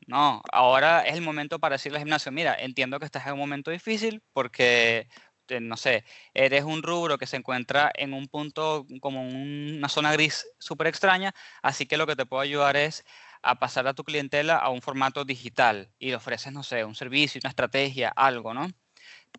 [0.07, 3.39] No, ahora es el momento para decirle al gimnasio, mira, entiendo que estás en un
[3.41, 5.09] momento difícil porque,
[5.49, 6.05] eh, no sé,
[6.35, 11.35] eres un rubro que se encuentra en un punto como una zona gris súper extraña,
[11.63, 13.05] así que lo que te puedo ayudar es
[13.43, 16.95] a pasar a tu clientela a un formato digital y le ofreces, no sé, un
[16.95, 18.69] servicio, una estrategia, algo, ¿no?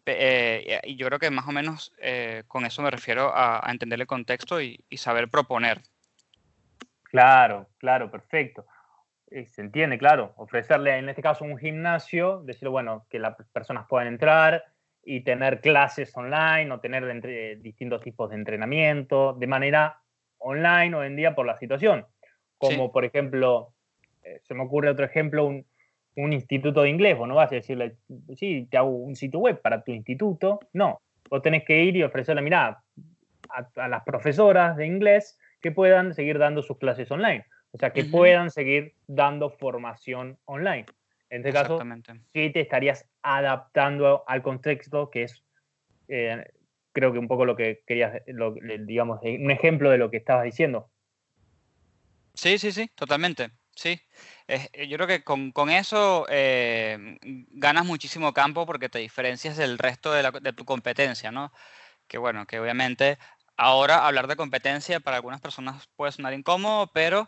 [0.05, 3.71] Eh, y yo creo que más o menos eh, con eso me refiero a, a
[3.71, 5.81] entender el contexto y, y saber proponer.
[7.03, 8.65] Claro, claro, perfecto.
[9.31, 10.33] Eh, Se entiende, claro.
[10.37, 14.63] Ofrecerle, en este caso, un gimnasio, decirle, bueno, que las personas puedan entrar
[15.03, 20.01] y tener clases online o tener entre- distintos tipos de entrenamiento de manera
[20.37, 22.05] online hoy en día por la situación.
[22.57, 23.73] Como, por ejemplo,
[24.23, 25.65] eh, se me ocurre otro ejemplo, un,
[26.17, 27.17] un instituto de inglés.
[27.17, 27.95] Vos no vas a decirle,
[28.35, 30.59] sí, te hago un sitio web para tu instituto.
[30.73, 30.99] No,
[31.29, 32.83] vos tenés que ir y ofrecerle, mirá,
[33.49, 37.45] a, a las profesoras de inglés que puedan seguir dando sus clases online.
[37.71, 40.85] O sea, que puedan seguir dando formación online.
[41.29, 41.77] En este caso,
[42.33, 45.43] sí te estarías adaptando al contexto, que es,
[46.07, 46.43] eh,
[46.93, 50.45] creo que un poco lo que querías, lo- digamos, un ejemplo de lo que estabas
[50.45, 50.89] diciendo.
[52.33, 53.49] Sí, sí, sí, totalmente.
[53.77, 54.01] Sí.
[54.47, 59.77] Eh, yo creo que con, con eso eh, ganas muchísimo campo porque te diferencias del
[59.77, 61.51] resto de, la- de tu competencia, ¿no?
[62.07, 63.19] Que bueno, que obviamente
[63.57, 67.27] ahora hablar de competencia para algunas personas puede sonar incómodo, pero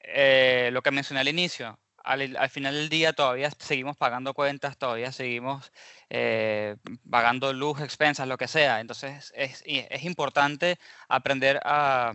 [0.00, 4.78] eh, lo que mencioné al inicio, al, al final del día todavía seguimos pagando cuentas,
[4.78, 5.72] todavía seguimos
[6.10, 6.76] eh,
[7.10, 8.80] pagando luz, expensas, lo que sea.
[8.80, 10.78] Entonces es, es importante
[11.08, 12.12] aprender a,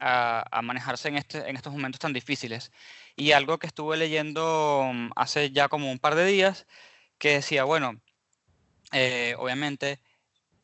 [0.00, 2.72] a- manejarse en, este, en estos momentos tan difíciles.
[3.16, 6.66] Y algo que estuve leyendo mm, hace ya como un par de días,
[7.18, 8.00] que decía, bueno,
[8.92, 10.00] eh, obviamente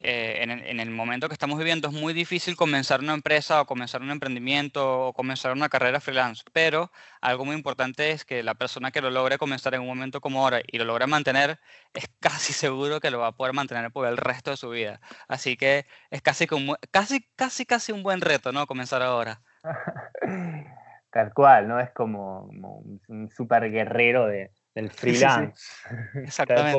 [0.05, 3.61] eh, en, el, en el momento que estamos viviendo es muy difícil comenzar una empresa
[3.61, 8.43] o comenzar un emprendimiento o comenzar una carrera freelance, pero algo muy importante es que
[8.43, 11.59] la persona que lo logre comenzar en un momento como ahora y lo logre mantener,
[11.95, 15.01] es casi seguro que lo va a poder mantener por el resto de su vida.
[15.27, 18.67] Así que es casi, bu- casi, casi, casi un buen reto, ¿no?
[18.67, 19.41] Comenzar ahora.
[21.11, 21.81] Tal cual, ¿no?
[21.81, 22.79] Es como, como
[23.09, 24.97] un- super guerrero de, del sí.
[24.97, 25.65] freelance.
[26.15, 26.73] Esta Exactamente.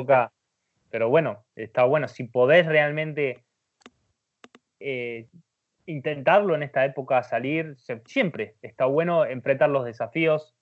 [0.96, 2.08] Pero bueno, está bueno.
[2.08, 3.44] Si podés realmente
[4.80, 5.28] eh,
[5.86, 10.56] intentarlo en esta época, salir, se- siempre está bueno enfrentar los desafíos,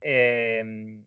[0.00, 1.04] eh,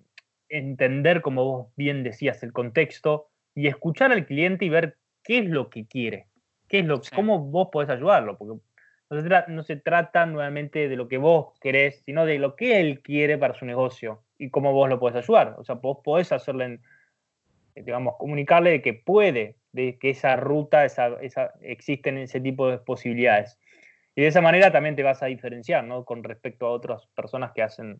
[0.48, 5.46] entender, como vos bien decías, el contexto y escuchar al cliente y ver qué es
[5.50, 6.28] lo que quiere,
[6.70, 7.14] qué es lo, Sí.
[7.14, 8.62] cómo vos podés ayudarlo, porque
[9.10, 12.80] no se, no se trata nuevamente de lo que vos querés, sino de lo que
[12.80, 15.56] él quiere para su negocio y cómo vos lo podés ayudar.
[15.58, 16.82] O sea, vos podés hacerle, en-
[17.76, 22.78] digamos, comunicarle de que puede, de que esa ruta, esa, esa, existen ese tipo de
[22.78, 23.60] posibilidades.
[24.16, 26.06] Y de esa manera también te vas a diferenciar, ¿no?
[26.06, 28.00] Con respecto a otras personas que hacen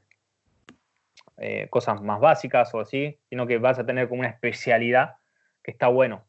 [1.38, 5.16] eh, cosas más básicas o así, sino que vas a tener como una especialidad
[5.64, 6.26] que está bueno.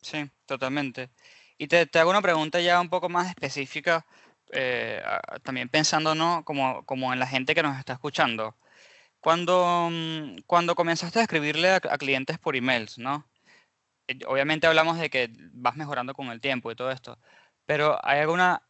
[0.00, 1.10] Sí, totalmente.
[1.58, 4.06] Y te, hago una pregunta ya un poco más específica,
[4.52, 5.02] eh,
[5.42, 6.44] también pensando, ¿no?
[6.44, 8.56] Como, como en la gente que nos está escuchando.
[9.28, 13.28] Cuando, mm, cuando comenzaste a escribirle a, a clientes por emails, ¿no?
[14.06, 17.18] Eh, Obviamente hablamos de que vas mejorando con el tiempo y todo esto,
[17.66, 18.62] pero ¿hay alguna,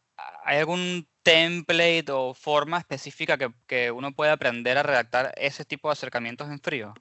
[0.43, 5.87] hay algún template o forma específica que, que uno puede aprender a redactar ese tipo
[5.87, 6.93] de acercamientos en frío?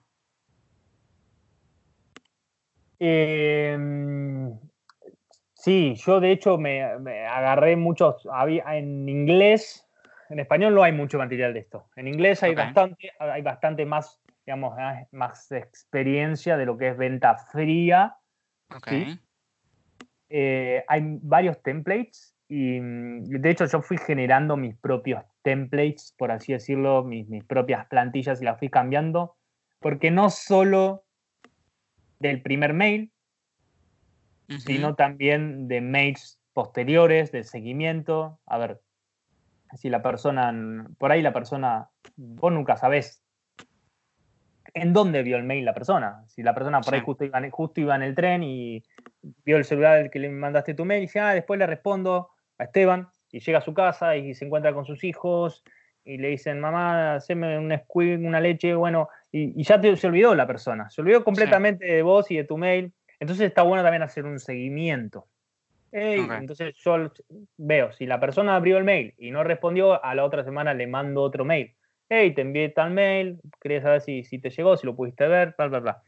[3.01, 3.77] Eh,
[5.55, 9.85] sí, yo de hecho me, me agarré muchos, había, en inglés,
[10.31, 11.89] en español no hay mucho material de esto.
[11.97, 16.97] En inglés hay bastante, hay bastante más, digamos, más- más experiencia de lo que es
[16.97, 18.17] venta fría.
[18.75, 18.89] Ok.
[18.89, 19.21] Sí.
[20.31, 26.31] Eh, hay varios templates y mm, de hecho yo fui generando mis propios templates, por
[26.31, 29.37] así decirlo, mis, mis propias plantillas y las fui cambiando,
[29.81, 31.05] porque no solo
[32.19, 33.13] del primer mail,
[34.61, 38.41] sino también de mails posteriores, de seguimiento.
[38.47, 38.81] A ver,
[39.77, 43.23] si la persona, por ahí la persona, vos nunca sabés
[44.75, 46.25] en dónde vio el mail la persona.
[46.27, 48.83] Si la persona por ahí justo iba, en, justo iba en el tren y
[49.45, 52.31] vio el celular del que le mandaste tu mail y dice, ah, después le respondo
[52.59, 55.65] a Esteban y llega a su casa y se encuentra con sus hijos
[56.05, 60.07] y le dicen, mamá, haceme un squeak, una leche, bueno, y, y ya te- se
[60.07, 62.93] olvidó la persona, se olvidó completamente de vos y de tu mail.
[63.21, 65.27] Entonces está bueno también hacer un seguimiento.
[65.93, 66.33] Ey, Ok.
[66.33, 67.11] Entonces yo
[67.57, 70.87] veo, si la persona abrió el mail y no respondió, a la otra semana le
[70.87, 71.75] mando otro mail.
[72.09, 75.55] Hey, te envié tal mail, quería saber si, si te llegó, si lo pudiste ver,
[75.57, 76.03] bla, bla, bla.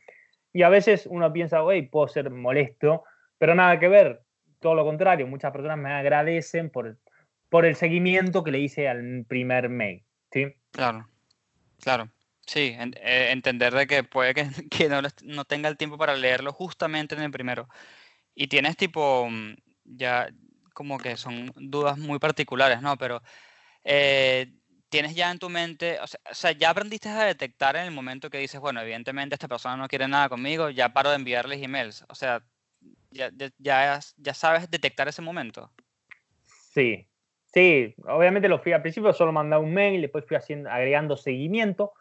[0.52, 3.04] Y a veces uno piensa, hey, puedo ser molesto,
[3.38, 4.22] pero nada que ver.
[4.60, 6.98] Todo lo contrario, muchas personas me agradecen por,
[7.48, 10.04] por el seguimiento que le hice al primer mail.
[10.30, 10.46] ¿sí?
[10.72, 11.08] Claro,
[11.82, 12.08] claro.
[12.46, 16.14] Sí, en- eh, entender de que puede que, que no, no tenga el tiempo para
[16.16, 17.68] leerlo justamente en el primero.
[18.34, 19.54] Y tienes tipo, mm,
[19.96, 20.28] ya
[20.72, 22.96] como que son dudas muy particulares, ¿no?
[22.96, 23.22] Pero
[23.84, 24.52] eh,
[24.88, 27.90] tienes ya en tu mente, o sea, o sea, ya aprendiste a detectar en el
[27.92, 31.62] momento que dices, bueno, evidentemente esta persona no quiere nada conmigo, ya paro de enviarles
[31.62, 32.04] emails.
[32.08, 32.42] O sea,
[33.10, 35.70] ya, ya, ya, sabes detectar ese momento.
[36.44, 37.08] Sí,
[37.46, 41.92] sí, obviamente lo fui al principio, solo mandaba un mail, después fui haciendo, agregando seguimiento.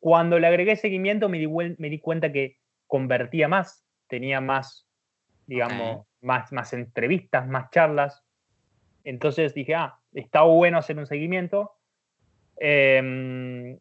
[0.00, 4.86] Cuando le agregué seguimiento me di, me di cuenta que convertía más, tenía más,
[5.46, 8.24] digamos, más, más entrevistas, más charlas.
[9.04, 11.76] Entonces dije, ah, está bueno hacer un seguimiento.
[12.56, 13.78] Em,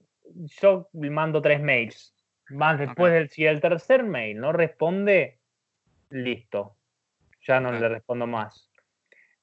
[0.61, 2.13] yo mando tres mails.
[2.49, 5.39] Más después del, si el tercer mail no responde,
[6.09, 6.77] listo.
[7.41, 8.71] Ya no le respondo más.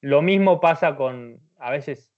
[0.01, 2.11] Lo mismo pasa con, a veces,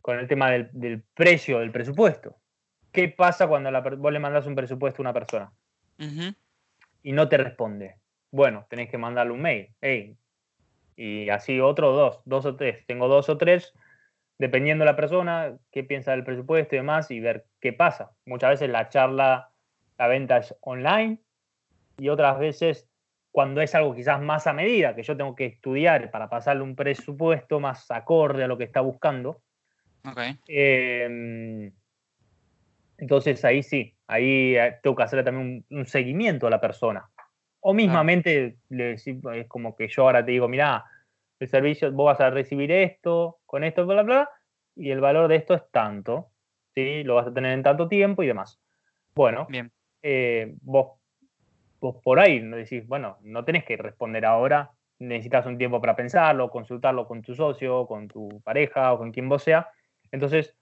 [0.00, 2.36] con el tema del, del precio, del presupuesto.
[2.96, 5.52] ¿Qué pasa cuando la vos le mandás un presupuesto a una persona
[7.02, 7.96] y no te responde?
[8.30, 9.74] Bueno, tenés que mandarle un mail.
[9.80, 10.16] Hey,
[10.96, 12.84] y así otro dos, dos o tres.
[12.86, 13.72] Tengo dos o tres
[14.38, 18.12] dependiendo de la persona, qué piensa del presupuesto y demás, y ver qué pasa.
[18.26, 19.50] Muchas veces la charla,
[19.98, 21.18] la venta es online,
[21.98, 22.88] y otras veces
[23.30, 26.74] cuando es algo quizás más a medida, que yo tengo que estudiar para pasarle un
[26.74, 29.42] presupuesto más acorde a lo que está buscando.
[30.48, 31.70] Eh,
[32.98, 37.10] entonces ahí sí, ahí eh, tengo que hacerle también un, un seguimiento a la persona.
[37.68, 40.84] O mismamente le decí- es como que yo ahora te digo, mira,
[41.40, 44.30] el servicio, vos vas a recibir esto, con esto, bla, bla, bla,
[44.76, 46.28] y el valor de esto es tanto,
[46.76, 47.02] ¿sí?
[47.02, 48.60] Lo vas a tener en tanto tiempo y demás.
[49.16, 49.72] Bueno, Bien.
[50.00, 51.00] eh, vos,
[51.80, 56.50] vos por ahí decís, bueno, no tenés que responder ahora, necesitas un tiempo para pensarlo,
[56.50, 59.68] consultarlo con tu socio, con tu pareja o con quien vos sea.
[60.12, 60.56] Entonces,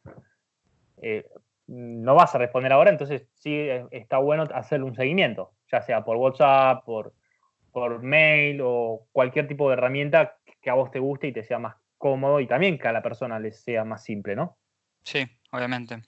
[1.02, 1.26] eh,
[1.66, 6.04] no vas a responder ahora, entonces sí eh, está bueno hacerle un seguimiento, ya sea
[6.04, 7.12] por WhatsApp, por,
[7.72, 11.58] por mail o cualquier tipo de herramienta que a vos te guste y te sea
[11.58, 14.56] más cómodo y también que a la persona le sea más simple, ¿no?
[15.02, 16.02] Sí, obviamente.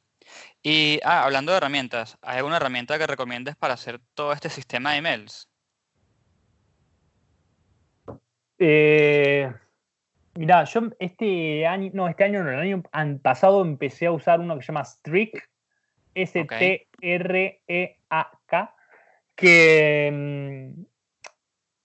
[0.63, 4.93] Y, ah, hablando de herramientas, ¿hay alguna herramienta que recomiendes para hacer todo este sistema
[4.93, 5.49] de emails?
[8.59, 9.53] Eh,
[10.35, 12.83] mirá, yo este año, no, este año no, el año
[13.23, 15.51] pasado empecé a usar uno que se llama Streak,
[16.15, 16.87] S-T-R-E-A-K,
[19.37, 20.85] que mm,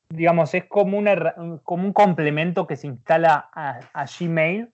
[0.09, 4.71] digamos es como, una, como un complemento que se instala a, a Gmail,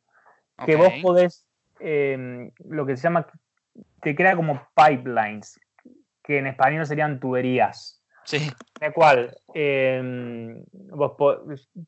[0.65, 1.45] que vos podés,
[1.79, 3.27] eh, lo que se llama,
[4.01, 5.59] te crea como pipelines,
[6.23, 8.03] que en español serían tuberías.
[8.23, 8.49] Sí,
[8.81, 11.15] De cual eh, vos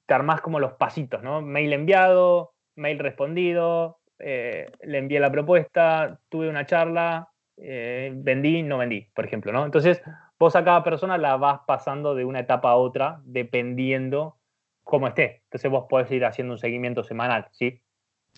[0.06, 1.42] te armás como los pasitos, ¿no?
[1.42, 8.78] Mail enviado, mail respondido, eh, le envié la propuesta, tuve una charla, eh, vendí, no
[8.78, 9.66] vendí, por ejemplo, ¿no?
[9.66, 10.02] Entonces,
[10.40, 14.38] vos a cada persona la vas pasando de una etapa a otra dependiendo
[14.84, 15.42] cómo esté.
[15.46, 17.82] Entonces, vos podés ir haciendo un seguimiento semanal, ¿sí?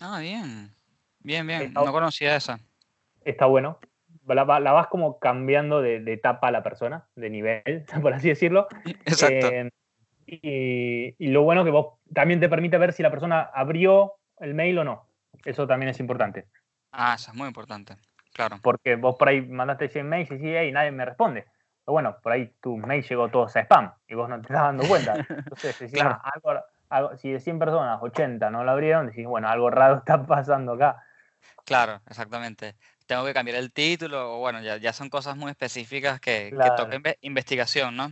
[0.01, 0.73] Ah, bien.
[1.19, 1.61] Bien, bien.
[1.61, 2.59] Está- No conocía esa.
[3.23, 3.79] Está bueno.
[4.27, 8.13] La, va- la vas como cambiando de, de etapa a la persona, de nivel, por
[8.13, 8.67] así decirlo.
[9.05, 9.47] Exacto.
[9.51, 9.69] Eh,
[10.25, 14.53] y, y lo bueno que vos también te permite ver si la persona abrió el
[14.53, 15.07] mail o no.
[15.45, 16.47] Eso también es importante.
[16.91, 17.95] Ah, eso es muy importante.
[18.33, 18.57] Claro.
[18.61, 21.45] Porque vos por ahí mandaste 100 mails y sí, hey, nadie me responde.
[21.91, 24.61] Pero bueno, por ahí tu mail llegó todos a spam y vos no te estás
[24.61, 25.13] dando cuenta.
[25.29, 26.21] Entonces, decís, Claro.
[26.23, 29.97] "Ah, algo- algo- si de 100 personas, 80 no lo abrieron, decís, bueno, algo raro
[29.97, 31.03] está pasando acá.
[31.65, 32.77] Claro, exactamente.
[33.07, 36.55] Tengo que cambiar el título, o bueno, ya, ya son cosas muy específicas que, que
[36.55, 36.75] Claro.
[36.77, 38.09] toca investigación, ¿no?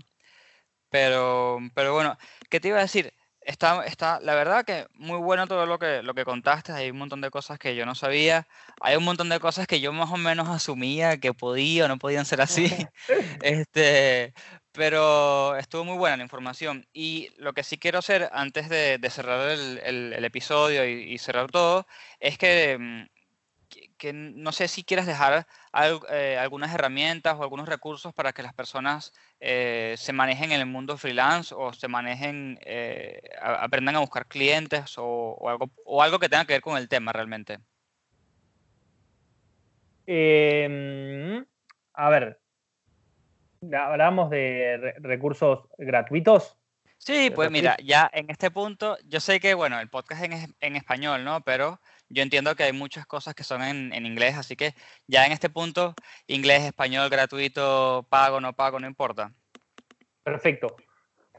[0.89, 2.17] Pero, pero bueno,
[2.49, 3.13] ¿qué te iba a decir?
[3.49, 6.99] Está, está, la verdad que muy bueno todo lo que, lo que contaste, hay un
[6.99, 8.47] montón de cosas que yo no sabía,
[8.79, 11.97] hay un montón de cosas que yo más o menos asumía que podía o no
[11.97, 12.67] podían ser así,
[13.41, 14.35] este,
[14.71, 16.85] pero estuvo muy buena la información.
[16.93, 21.11] Y lo que sí quiero hacer antes de, de cerrar el, el- el episodio y,
[21.11, 21.87] y cerrar todo,
[22.19, 23.05] es que, mm,
[23.69, 28.33] que- que no sé si quieres dejar al- eh, algunas herramientas o algunos recursos para
[28.33, 33.63] que las personas eh, se manejen en el mundo freelance o se manejen, eh, a-
[33.63, 36.89] aprendan a buscar clientes o, o algo, o algo que tenga que ver con el
[36.89, 37.59] tema realmente.
[40.07, 41.45] Eh,
[41.93, 42.39] a ver,
[43.73, 46.57] hablamos de re- recursos gratuitos.
[46.97, 50.43] Sí, ¿Te pues mira, ya en este punto, yo sé que, bueno, el podcast es
[50.43, 51.41] en, en español, ¿no?
[51.41, 51.79] Pero
[52.09, 54.73] yo entiendo que hay muchas cosas que son en, en inglés, así que
[55.07, 55.93] ya en este punto,
[56.27, 59.33] inglés, español, gratuito, pago, no pago, no importa.
[60.23, 60.75] Perfecto.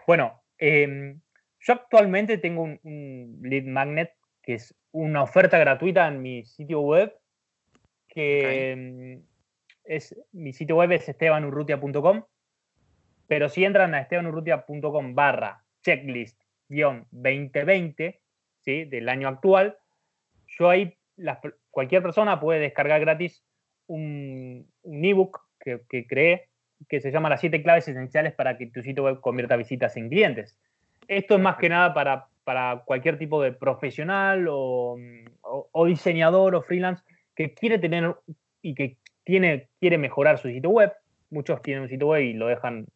[0.07, 1.17] Bueno, eh,
[1.61, 4.13] yo actualmente tengo un, un lead magnet
[4.43, 7.15] que es una oferta gratuita en mi sitio web,
[8.09, 9.31] que mm,
[9.85, 12.25] es mi sitio web es estebanurrutia.com,
[13.27, 18.21] pero si entran a estebanurrutia.com barra checklist 2020,
[18.61, 18.85] ¿sí?
[18.85, 19.79] del año actual,
[20.61, 20.95] yo ahí,
[21.71, 23.43] cualquier persona puede descargar gratis
[23.87, 26.49] un, un ebook que, que creé
[26.89, 30.09] que se llama las siete claves esenciales para que tu sitio web convierta visitas en
[30.09, 30.59] clientes.
[31.09, 34.97] Esto es más que nada para, para cualquier tipo de profesional o,
[35.43, 37.03] o- diseñador o freelance
[37.35, 38.15] que quiere tener
[38.63, 40.93] y que tiene, quiere mejorar su sitio web.
[41.31, 42.87] Muchos tienen un sitio web y lo dejan,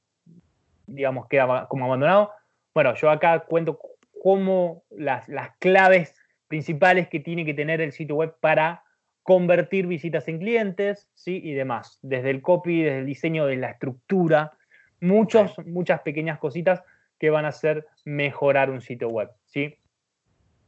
[0.87, 2.31] digamos, queda como abandonado.
[2.75, 3.79] Bueno, yo acá cuento
[4.23, 6.15] cómo las, las claves
[6.55, 8.85] principales que tiene que tener el sitio web para
[9.25, 11.41] convertir visitas en clientes, ¿sí?
[11.43, 11.99] Y demás.
[12.01, 14.53] Desde el copy, desde el diseño de la estructura,
[15.01, 16.85] muchos, muchas pequeñas cositas
[17.19, 19.81] que van a hacer mejorar un sitio web, ¿sí?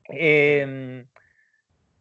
[0.08, 1.06] Eh,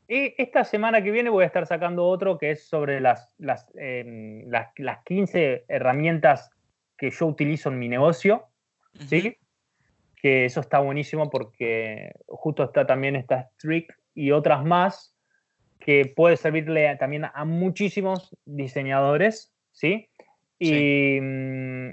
[0.07, 3.67] y esta semana que viene voy a estar sacando otro que es sobre las, las,
[3.77, 6.49] eh, las, las 15 herramientas
[6.97, 8.47] que yo utilizo en mi negocio,
[9.07, 9.37] ¿sí?
[10.25, 15.15] Que eso está buenísimo porque justo está también esta Streak y otras más
[15.79, 20.09] que puede servirle a- también a muchísimos diseñadores, ¿sí?
[20.57, 21.89] Y, mm,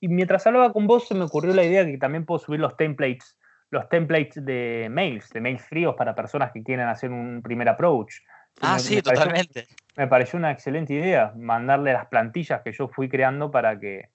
[0.00, 2.76] y mientras hablaba con vos se me ocurrió la idea que también puedo subir los
[2.76, 3.38] templates,
[3.70, 8.14] los templates de mails, de mails fríos para personas que quieren hacer un primer approach.
[8.62, 9.66] Ah, Me- sí, me pareció- totalmente.
[9.96, 14.08] me pareció una excelente idea mandarle las plantillas que yo fui creando para que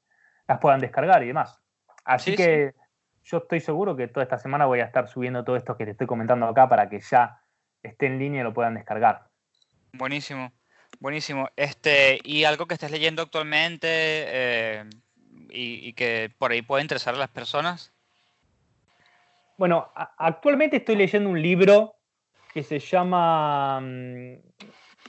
[0.46, 1.58] las puedan descargar y demás.
[2.04, 2.74] Así Sí, que
[3.26, 5.92] yo estoy seguro que toda esta semana voy a estar subiendo todo esto que te
[5.92, 7.42] estoy comentando acá para que ya
[7.84, 9.30] esté en línea y lo puedan descargar.
[9.94, 10.52] Buenísimo,
[11.00, 11.50] buenísimo.
[11.56, 14.84] Este, y algo que estés leyendo actualmente eh,
[15.50, 17.92] y, y que por ahí puede interesar a las personas.
[19.58, 21.96] Bueno, a- actualmente estoy leyendo un libro
[22.54, 24.36] que se llama mm,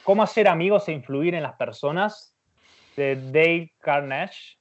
[0.02, 2.36] Cómo hacer amigos e influir en las personas
[2.96, 4.55] de Dale Carnage.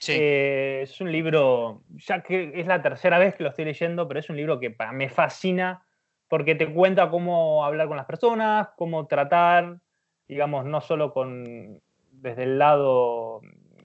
[0.00, 4.06] Sí, Eh, es un libro, ya que es la tercera vez que lo estoy leyendo,
[4.06, 5.84] pero es un libro que me fascina
[6.28, 9.80] porque te cuenta cómo hablar con las personas, cómo tratar,
[10.28, 11.80] digamos, no solo con
[12.12, 13.40] desde el lado,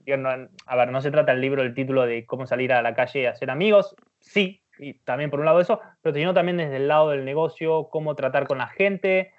[0.06, 2.94] no- a ver, no se trata el libro, el título de cómo salir a la
[2.94, 6.76] calle y hacer amigos, sí, y también por un lado eso, pero sino también desde
[6.76, 9.32] el lado del negocio, cómo tratar con la gente,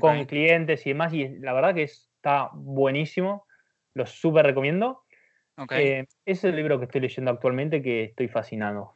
[0.00, 3.46] con clientes y demás, y la verdad que está buenísimo,
[3.94, 5.03] lo súper recomiendo.
[5.56, 8.94] Ok, Eh, ese es el libro que estoy leyendo actualmente que estoy fascinado.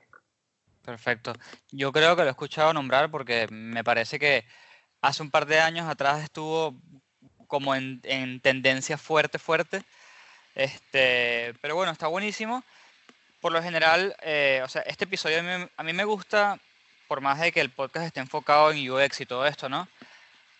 [0.84, 1.32] perfecto.
[1.70, 4.44] Yo creo que lo he escuchado nombrar porque me parece que
[5.02, 6.74] hace un par de años atrás estuvo
[7.46, 9.82] como en, en tendencia fuerte, fuerte.
[10.54, 12.64] Este, pero bueno, está buenísimo.
[13.40, 16.58] Por lo general, eh, o sea, este episodio a mí, a mí me gusta,
[17.06, 19.88] por más de que el podcast esté enfocado en UX y todo esto, ¿no?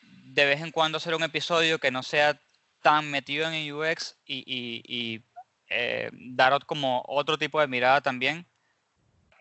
[0.03, 2.39] De vez en cuando hacer un episodio que no sea
[2.83, 5.19] tan metido en UX y, y- y,
[5.71, 6.11] eh,
[6.67, 8.47] como otro tipo de mirada también,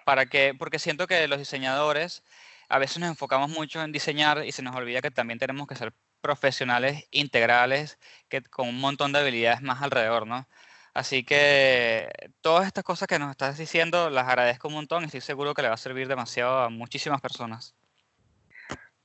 [0.05, 2.23] para que, porque siento que los diseñadores
[2.69, 5.75] a veces nos enfocamos mucho en diseñar y se nos olvida que también tenemos que
[5.75, 7.99] ser profesionales integrales
[8.29, 10.47] que con un montón de habilidades más alrededor, ¿no?
[10.93, 12.09] Así que
[12.41, 15.61] todas estas cosas que nos estás diciendo las agradezco un montón y estoy seguro que
[15.61, 17.75] le va a servir demasiado a muchísimas personas.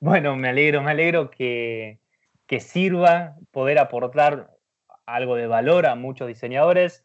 [0.01, 2.01] Bueno, me alegro, me alegro que,
[2.47, 4.57] que sirva poder aportar
[5.07, 7.05] algo de valor a muchos diseñadores.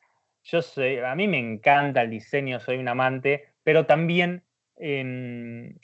[0.49, 4.43] Yo soy, a mí me encanta el diseño, soy un amante, pero también,
[4.77, 5.77] em,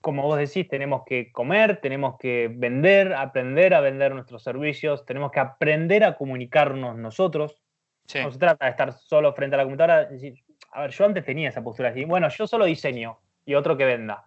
[0.00, 5.30] como vos decís, tenemos que comer, tenemos que vender, aprender a vender nuestros servicios, tenemos
[5.30, 7.62] que aprender a comunicarnos nosotros.
[8.06, 10.06] Sí, No se trata de estar solo frente a la computadora.
[10.06, 13.76] decir, a ver, yo antes tenía esa postura así, bueno, yo solo diseño y otro
[13.76, 14.24] que venda.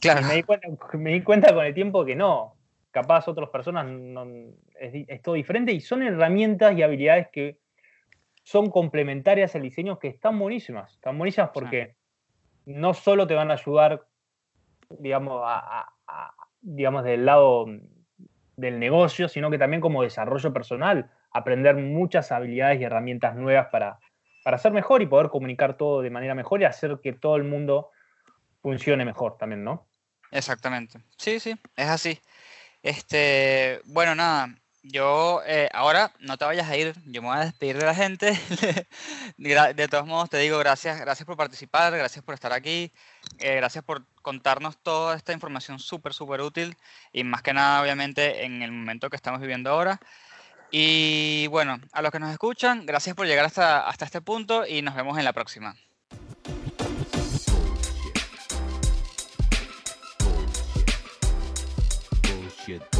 [0.00, 0.68] claro, Y me di, cuenta,
[0.98, 2.56] me di cuenta con el tiempo que no.
[2.90, 4.26] Capaz otras personas no,
[4.80, 7.60] es, es todo diferente y son herramientas y habilidades que
[8.50, 10.94] son complementarias al diseño que están buenísimas.
[10.94, 11.94] Están buenísimas porque
[12.66, 14.08] no solo te van a ayudar,
[14.88, 17.66] digamos, a, a- a- digamos, del lado
[18.56, 24.00] del negocio, sino que también como desarrollo personal, aprender muchas habilidades y herramientas nuevas para,
[24.42, 27.44] para ser mejor y poder comunicar todo de manera mejor y hacer que todo el
[27.44, 27.90] mundo
[28.62, 29.86] funcione mejor también, ¿no?
[30.32, 30.98] exactamente.
[31.16, 32.18] Sí, sí, es así.
[32.82, 34.48] Este, bueno, nada,
[34.82, 37.94] yo eh, ahora no te vayas a ir, yo me voy a despedir de la
[37.94, 38.38] gente.
[39.36, 42.92] De todos modos, te digo gracias, gracias por participar, gracias por estar aquí,
[43.38, 46.76] eh, gracias por contarnos toda esta información súper, súper útil
[47.12, 50.00] y más que nada, obviamente, en el momento que estamos viviendo ahora.
[50.70, 54.82] Y bueno, a los que nos escuchan, gracias por llegar hasta, hasta este punto y
[54.82, 55.74] nos vemos en la próxima.
[62.22, 62.99] Bullshit, bullshit.